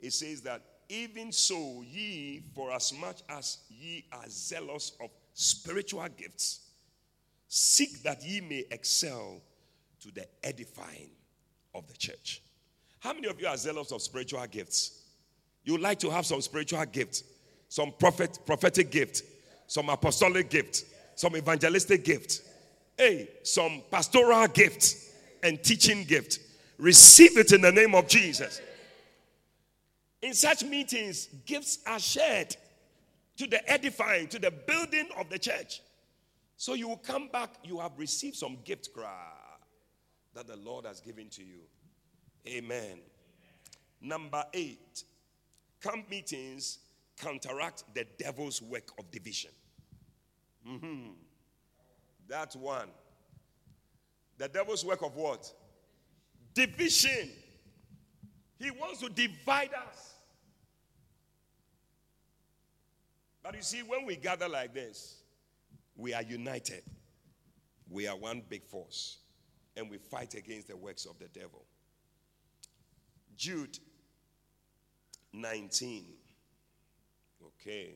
[0.00, 6.06] It says that even so, ye, for as much as ye are zealous of spiritual
[6.16, 6.60] gifts,
[7.46, 9.42] seek that ye may excel
[10.00, 11.10] to the edifying
[11.74, 12.42] of the church.
[13.00, 15.02] How many of you are zealous of spiritual gifts?
[15.64, 17.22] You like to have some spiritual gift,
[17.68, 19.22] some prophet, prophetic gift,
[19.66, 20.84] some apostolic gift,
[21.14, 22.42] some evangelistic gift,
[22.96, 24.96] hey, some pastoral gift
[25.42, 26.38] and teaching gift.
[26.78, 28.60] Receive it in the name of Jesus.
[30.22, 32.56] In such meetings, gifts are shared
[33.36, 35.80] to the edifying, to the building of the church.
[36.56, 38.92] So you will come back, you have received some gift
[40.40, 41.60] that the Lord has given to you.
[42.48, 43.00] Amen.
[44.00, 45.04] Number eight,
[45.82, 46.78] camp meetings
[47.18, 49.50] counteract the devil's work of division.
[50.66, 51.10] Mm-hmm.
[52.26, 52.88] That's one.
[54.38, 55.52] The devil's work of what?
[56.54, 57.28] Division.
[58.58, 60.14] He wants to divide us.
[63.42, 65.16] But you see, when we gather like this,
[65.96, 66.82] we are united.
[67.90, 69.18] We are one big force.
[69.80, 71.64] And we fight against the works of the devil.
[73.34, 73.78] Jude
[75.32, 76.04] 19.
[77.46, 77.94] Okay.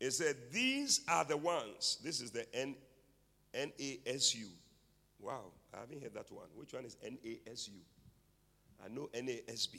[0.00, 1.98] It said, These are the ones.
[2.02, 2.74] This is the N
[3.54, 4.48] NASU.
[5.20, 6.46] Wow, I haven't heard that one.
[6.56, 7.78] Which one is NASU?
[8.84, 9.76] I know NASB.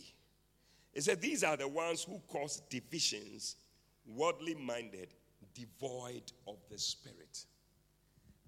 [0.93, 3.57] It said, These are the ones who cause divisions,
[4.07, 5.09] worldly minded,
[5.53, 7.45] devoid of the Spirit.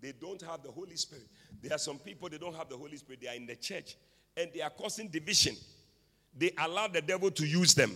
[0.01, 1.27] They don't have the Holy Spirit.
[1.61, 3.21] There are some people, they don't have the Holy Spirit.
[3.21, 3.95] They are in the church
[4.35, 5.55] and they are causing division.
[6.37, 7.95] They allow the devil to use them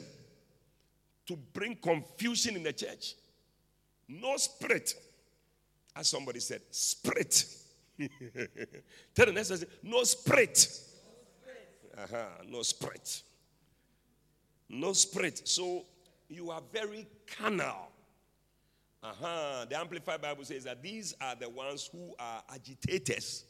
[1.28, 3.14] to bring confusion in the church.
[4.08, 4.94] No spirit.
[5.96, 7.46] As somebody said, spirit.
[9.16, 10.80] Tell the next person, no spirit.
[11.98, 13.22] Uh-huh, no spirit.
[14.70, 15.48] No spirit.
[15.48, 15.86] So
[16.30, 17.91] you are very carnal.
[19.04, 19.66] Uh-huh.
[19.68, 23.46] The Amplified Bible says that these are the ones who are agitators,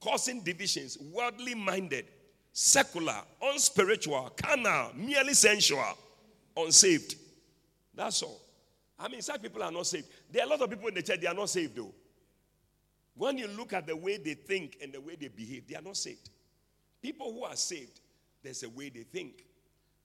[0.00, 2.06] causing divisions, worldly minded,
[2.52, 5.96] secular, unspiritual, carnal, merely sensual,
[6.56, 7.16] unsaved.
[7.94, 8.40] That's all.
[8.98, 10.06] I mean, such people are not saved.
[10.30, 11.94] There are a lot of people in the church, they are not saved though.
[13.14, 15.82] When you look at the way they think and the way they behave, they are
[15.82, 16.30] not saved.
[17.02, 18.00] People who are saved,
[18.42, 19.44] there's a way they think.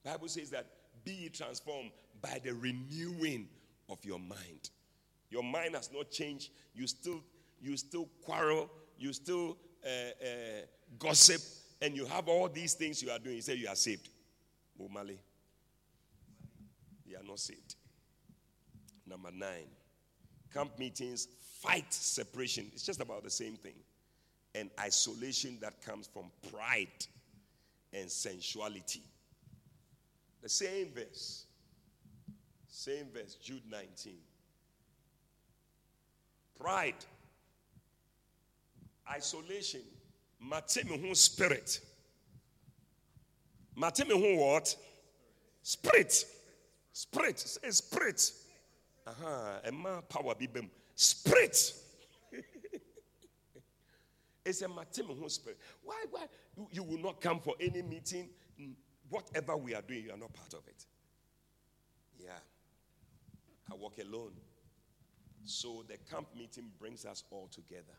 [0.03, 0.65] Bible says that
[1.05, 3.47] be transformed by the renewing
[3.89, 4.69] of your mind.
[5.29, 6.51] Your mind has not changed.
[6.73, 7.21] You still,
[7.61, 8.69] you still quarrel.
[8.97, 9.89] You still uh,
[10.23, 10.61] uh,
[10.99, 11.41] gossip,
[11.81, 13.37] and you have all these things you are doing.
[13.37, 14.09] You say you are saved.
[14.79, 15.17] Mumali.
[17.05, 17.75] You are not saved.
[19.05, 19.67] Number nine,
[20.53, 21.27] camp meetings
[21.61, 22.69] fight separation.
[22.73, 23.75] It's just about the same thing.
[24.55, 26.87] And isolation that comes from pride
[27.91, 29.03] and sensuality.
[30.41, 31.45] The same verse.
[32.75, 34.13] Same verse, Jude 19.
[36.59, 36.95] Pride,
[39.11, 39.81] isolation,
[40.43, 41.79] matemi spirit.
[43.79, 44.75] Matemi what?
[45.61, 46.25] Spirit.
[46.91, 47.39] Spirit.
[47.39, 48.31] Say spirit.
[49.05, 50.67] Aha, Emma power bibem.
[50.95, 51.73] Spirit.
[54.45, 55.59] it's a matemi spirit.
[55.83, 56.25] Why, why?
[56.57, 58.29] You, you will not come for any meeting.
[59.09, 60.87] Whatever we are doing, you are not part of it.
[63.73, 64.33] I walk alone.
[65.45, 67.97] So the camp meeting brings us all together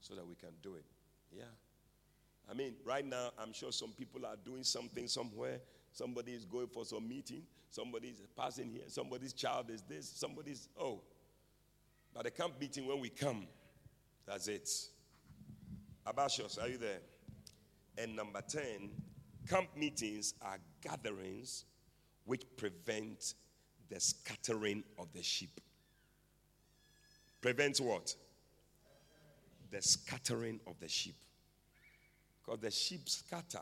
[0.00, 0.84] so that we can do it.
[1.34, 1.44] Yeah.
[2.50, 5.60] I mean, right now, I'm sure some people are doing something somewhere.
[5.92, 7.42] Somebody is going for some meeting.
[7.70, 8.82] Somebody is passing here.
[8.88, 10.08] Somebody's child is this.
[10.08, 11.00] Somebody's, oh.
[12.12, 13.46] But the camp meeting, when we come,
[14.26, 14.68] that's it.
[16.06, 16.98] Abashos, are you there?
[17.96, 18.90] And number 10,
[19.48, 21.64] camp meetings are gatherings
[22.24, 23.34] which prevent
[23.92, 25.60] the scattering of the sheep.
[27.42, 28.14] Prevents what?
[29.70, 31.16] The scattering of the sheep.
[32.40, 33.60] Because the sheep scatter.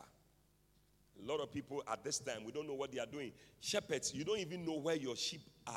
[1.21, 3.33] A lot of people at this time, we don't know what they are doing.
[3.59, 5.75] Shepherds, you don't even know where your sheep are.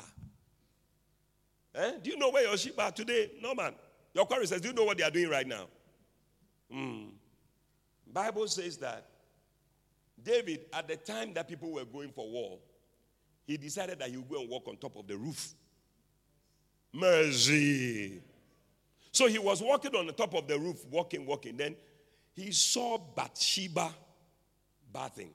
[1.75, 1.91] Eh?
[2.01, 3.31] Do you know where your sheep are today?
[3.41, 3.73] No, man.
[4.13, 5.67] Your query says, Do you know what they are doing right now?
[6.73, 7.09] Mm.
[8.07, 9.05] Bible says that
[10.23, 12.59] David, at the time that people were going for war,
[13.45, 15.53] he decided that he would go and walk on top of the roof.
[16.91, 18.21] Mercy.
[19.11, 21.57] So he was walking on the top of the roof, walking, walking.
[21.57, 21.75] Then
[22.33, 23.93] he saw Bathsheba
[24.91, 25.31] bathing.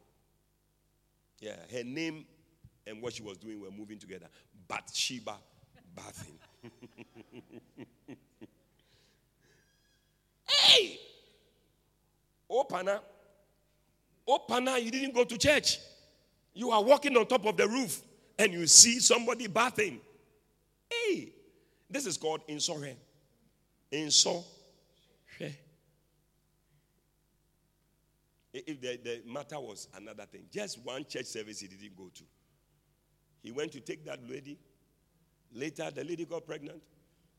[1.40, 2.26] Yeah, her name
[2.86, 4.26] and what she was doing were moving together.
[4.68, 5.36] Bathsheba
[5.94, 6.38] bathing.
[10.46, 10.98] hey!
[12.48, 13.00] Oh, Opana.
[14.28, 15.78] Opana, oh, you didn't go to church.
[16.54, 18.02] You are walking on top of the roof
[18.38, 20.00] and you see somebody bathing.
[20.90, 21.32] Hey!
[21.88, 22.94] This is called insurre.
[23.92, 24.44] Insurre.
[28.52, 32.22] If the, the matter was another thing, just one church service he didn't go to.
[33.42, 34.58] He went to take that lady.
[35.52, 36.82] Later, the lady got pregnant.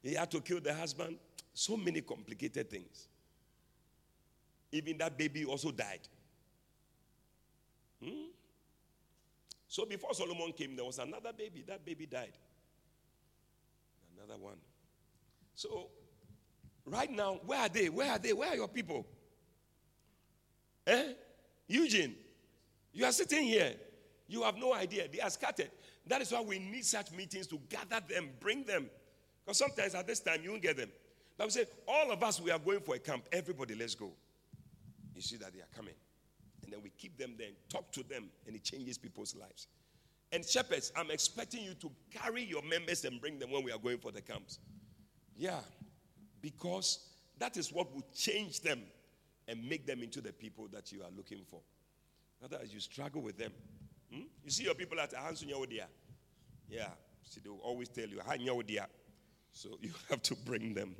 [0.02, 1.18] He had to kill the husband.
[1.54, 3.08] So many complicated things.
[4.72, 6.00] Even that baby also died.
[8.04, 8.30] Hmm?
[9.72, 11.64] So before Solomon came, there was another baby.
[11.66, 12.34] That baby died.
[14.18, 14.58] Another one.
[15.56, 15.88] So,
[16.86, 17.88] right now, where are they?
[17.88, 18.34] Where are they?
[18.34, 19.08] Where are your people?
[20.86, 21.14] Eh?
[21.70, 22.14] Eugene,
[22.92, 23.74] you are sitting here.
[24.28, 25.08] You have no idea.
[25.08, 25.72] They are scattered.
[26.06, 28.90] That is why we need such meetings to gather them, bring them.
[29.46, 30.90] Because sometimes at this time you won't get them.
[31.38, 33.24] But we say, all of us, we are going for a camp.
[33.32, 34.12] Everybody, let's go.
[35.16, 35.96] You see that they are coming.
[36.72, 39.68] And then we keep them there and talk to them, and it changes people's lives.
[40.32, 43.78] And shepherds, I'm expecting you to carry your members and bring them when we are
[43.78, 44.60] going for the camps.
[45.36, 45.60] Yeah,
[46.42, 47.10] because
[47.40, 48.82] that is what will change them
[49.50, 51.60] and make them into the people that you are looking for.
[52.42, 53.52] Otherwise, you struggle with them.
[54.14, 54.22] Hmm?
[54.46, 55.56] You see your people at Hansunya
[56.70, 56.88] Yeah.
[57.24, 58.86] See, they will always tell you, Hanya
[59.52, 60.96] So you have to bring them.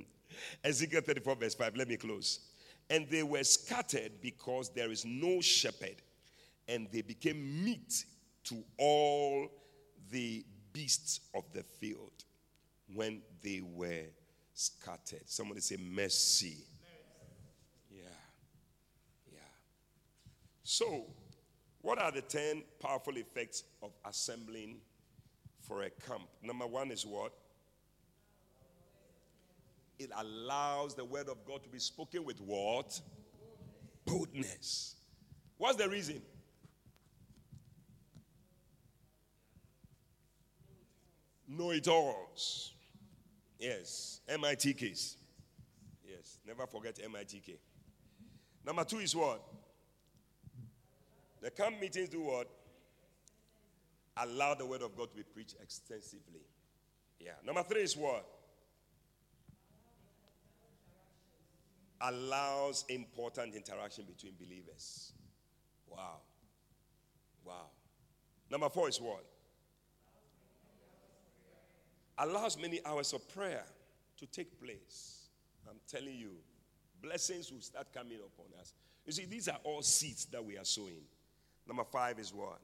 [0.64, 1.78] Ezekiel 34, verse 5.
[1.78, 2.51] Let me close.
[2.92, 5.96] And they were scattered because there is no shepherd,
[6.68, 8.06] and they became meat
[8.44, 9.48] to all
[10.12, 12.12] the beasts of the field
[12.94, 14.04] when they were
[14.54, 15.22] scattered.
[15.26, 16.58] Somebody say, Mercy.
[17.90, 18.02] Yeah.
[19.32, 19.40] Yeah.
[20.64, 21.06] So,
[21.82, 24.82] what are the 10 powerful effects of assembling
[25.62, 26.28] for a camp?
[26.44, 27.32] Number one is what?
[30.02, 33.00] It allows the word of God to be spoken with what?
[34.04, 34.96] Boldness.
[35.60, 36.24] What's the reason?
[41.48, 42.74] Know it alls.
[43.60, 44.22] Yes.
[44.28, 45.18] MIT case.
[46.04, 46.40] Yes.
[46.48, 47.60] Never forget MITK.
[48.66, 49.44] Number two is what?
[51.42, 52.48] The camp meetings do what?
[54.18, 56.42] Allow the word of God to be preached extensively.
[57.20, 57.34] Yeah.
[57.46, 58.26] Number three is what?
[62.04, 65.14] Allows important interaction between believers.
[65.88, 66.18] Wow.
[67.46, 67.68] Wow.
[68.50, 69.24] Number four is what?
[72.18, 73.64] Allows many hours of prayer
[74.18, 75.28] to take place.
[75.70, 76.32] I'm telling you,
[77.02, 78.74] blessings will start coming upon us.
[79.06, 81.02] You see, these are all seeds that we are sowing.
[81.68, 82.60] Number five is what?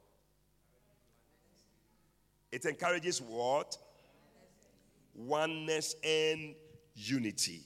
[2.52, 3.78] It encourages what?
[5.16, 6.56] Oneness and
[6.96, 7.64] unity.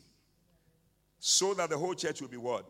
[1.23, 2.65] So that the whole church will be what?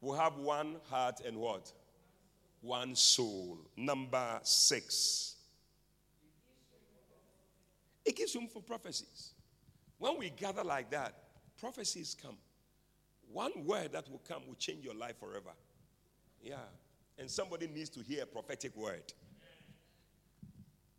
[0.00, 1.72] Will have one heart and what?
[2.60, 3.56] One soul.
[3.76, 5.36] Number six.
[8.04, 9.30] It gives room for prophecies.
[9.98, 11.14] When we gather like that,
[11.60, 12.36] prophecies come.
[13.32, 15.52] One word that will come will change your life forever.
[16.42, 16.56] Yeah.
[17.16, 19.12] And somebody needs to hear a prophetic word.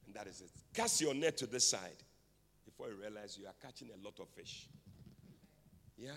[0.06, 0.52] And that is it.
[0.74, 2.04] Cast your net to this side
[2.64, 4.70] before you realize you are catching a lot of fish.
[6.00, 6.12] Yeah.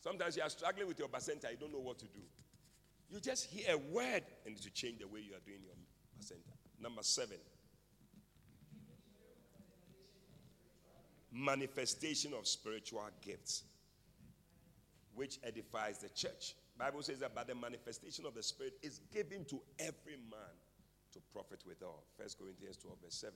[0.00, 2.20] Sometimes you are struggling with your bacenta, you don't know what to do.
[3.10, 5.74] You just hear a word and to change the way you are doing your
[6.18, 6.52] bacenta.
[6.80, 7.38] Number seven.
[11.32, 13.64] Manifestation of spiritual gifts,
[15.14, 16.54] which edifies the church.
[16.78, 20.54] Bible says that by the manifestation of the Spirit is given to every man
[21.12, 22.02] to profit withal.
[22.18, 23.34] First Corinthians 12, verse 7.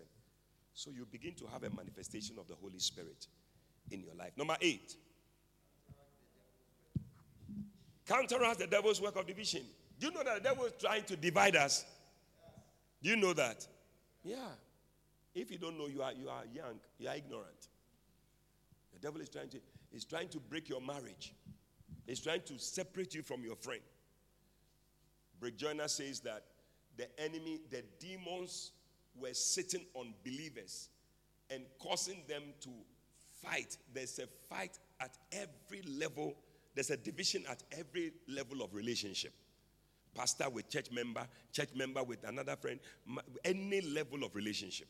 [0.75, 3.27] So you begin to have a manifestation of the Holy Spirit
[3.91, 4.33] in your life.
[4.37, 4.97] Number eight.
[8.07, 9.63] Counteract the devil's work of division.
[9.99, 11.85] Do you know that the devil is trying to divide us?
[13.03, 13.67] Do you know that?
[14.23, 14.37] Yeah.
[15.35, 17.69] If you don't know, you are you are young, you are ignorant.
[18.93, 19.59] The devil is trying to
[19.93, 21.35] is trying to break your marriage.
[22.07, 23.83] He's trying to separate you from your friend.
[25.41, 26.45] Rick Joyner says that
[26.97, 28.73] the enemy, the demons
[29.21, 30.89] were sitting on believers
[31.51, 32.71] and causing them to
[33.43, 33.77] fight.
[33.93, 36.35] There's a fight at every level,
[36.77, 39.33] there's a division at every level of relationship.
[40.15, 42.79] Pastor with church member, church member with another friend,
[43.45, 44.87] any level of relationship.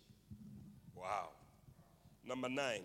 [0.94, 1.28] Wow.
[2.24, 2.82] Number nine,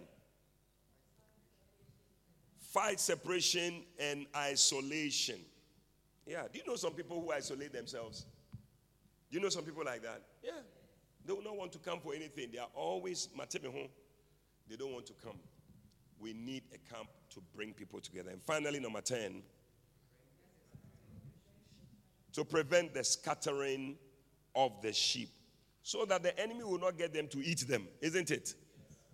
[2.60, 5.40] fight separation and isolation.
[6.28, 6.44] Yeah.
[6.52, 8.26] Do you know some people who isolate themselves?
[9.32, 10.22] Do you know some people like that?
[10.44, 10.52] Yeah.
[11.26, 12.50] They will not want to come for anything.
[12.52, 13.48] They are always home.
[13.72, 13.86] Hmm.
[14.70, 15.38] They don't want to come.
[16.22, 18.30] We need a camp to bring people together.
[18.30, 19.42] And finally, number 10,
[22.34, 23.98] to prevent the scattering
[24.56, 25.30] of the sheep
[25.84, 28.54] so that the enemy will not get them to eat them, isn't it?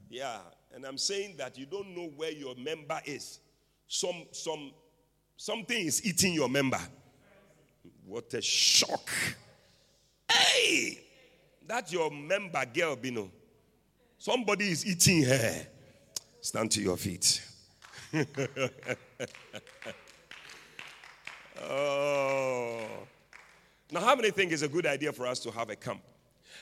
[0.10, 0.40] Yeah.
[0.74, 3.40] And I'm saying that you don't know where your member is.
[3.88, 4.72] Some some
[5.38, 6.80] something is eating your member.
[8.06, 9.10] What a shock.
[10.30, 11.04] Hey!
[11.66, 13.30] That's your member girl, Bino.
[14.18, 15.68] Somebody is eating her.
[16.42, 17.42] Stand to your feet.
[21.62, 22.86] oh.
[23.92, 26.02] Now, how many think it's a good idea for us to have a camp?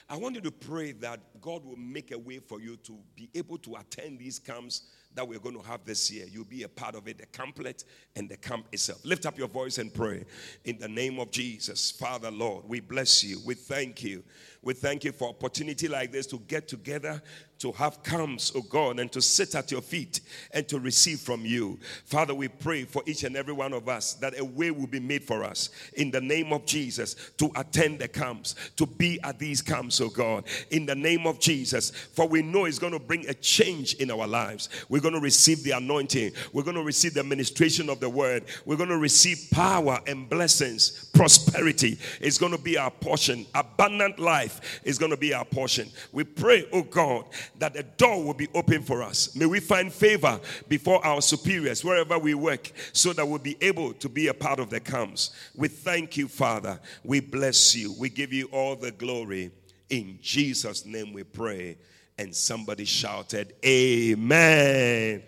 [0.07, 3.30] I want you to pray that God will make a way for you to be
[3.34, 4.84] able to attend these camps
[5.15, 6.26] that we're going to have this year.
[6.30, 9.03] You'll be a part of it, the camplet and the camp itself.
[9.03, 10.26] Lift up your voice and pray
[10.65, 11.89] in the name of Jesus.
[11.89, 13.39] Father, Lord, we bless you.
[13.45, 14.23] We thank you.
[14.61, 17.21] We thank you for opportunity like this to get together
[17.59, 21.45] to have comes, oh God, and to sit at your feet and to receive from
[21.45, 21.79] you.
[22.05, 24.99] Father, we pray for each and every one of us that a way will be
[24.99, 29.39] made for us in the name of Jesus to attend the camps, to be at
[29.39, 31.91] these camps, oh God, in the name of Jesus.
[31.91, 34.69] For we know it's going to bring a change in our lives.
[34.89, 38.43] We're going to receive the anointing, we're going to receive the ministration of the word,
[38.65, 44.19] we're going to receive power and blessings, prosperity is going to be our portion, abundant
[44.19, 45.89] life is going to be our portion.
[46.11, 47.25] We pray, oh God
[47.59, 49.35] that the door will be open for us.
[49.35, 53.93] May we find favor before our superiors wherever we work so that we'll be able
[53.93, 55.31] to be a part of the camps.
[55.55, 56.79] We thank you, Father.
[57.03, 57.93] We bless you.
[57.97, 59.51] We give you all the glory.
[59.89, 61.77] In Jesus' name we pray.
[62.17, 65.23] And somebody shouted, Amen.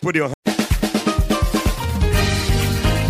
[0.00, 0.32] Put your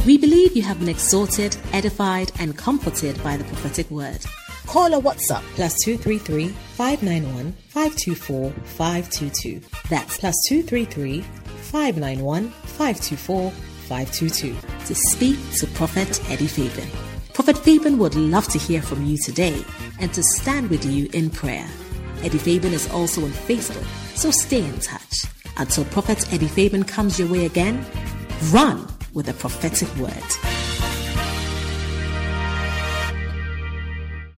[0.08, 4.24] we believe you have been exhorted, edified, and comforted by the prophetic word.
[4.68, 9.62] Call or WhatsApp plus 233 591 524 522.
[9.88, 16.86] That's plus 233 591 524 522 to speak to Prophet Eddie Fabian.
[17.32, 19.64] Prophet Fabian would love to hear from you today
[20.00, 21.66] and to stand with you in prayer.
[22.22, 25.24] Eddie Fabian is also on Facebook, so stay in touch.
[25.56, 27.86] Until Prophet Eddie Fabian comes your way again,
[28.50, 30.57] run with a prophetic word.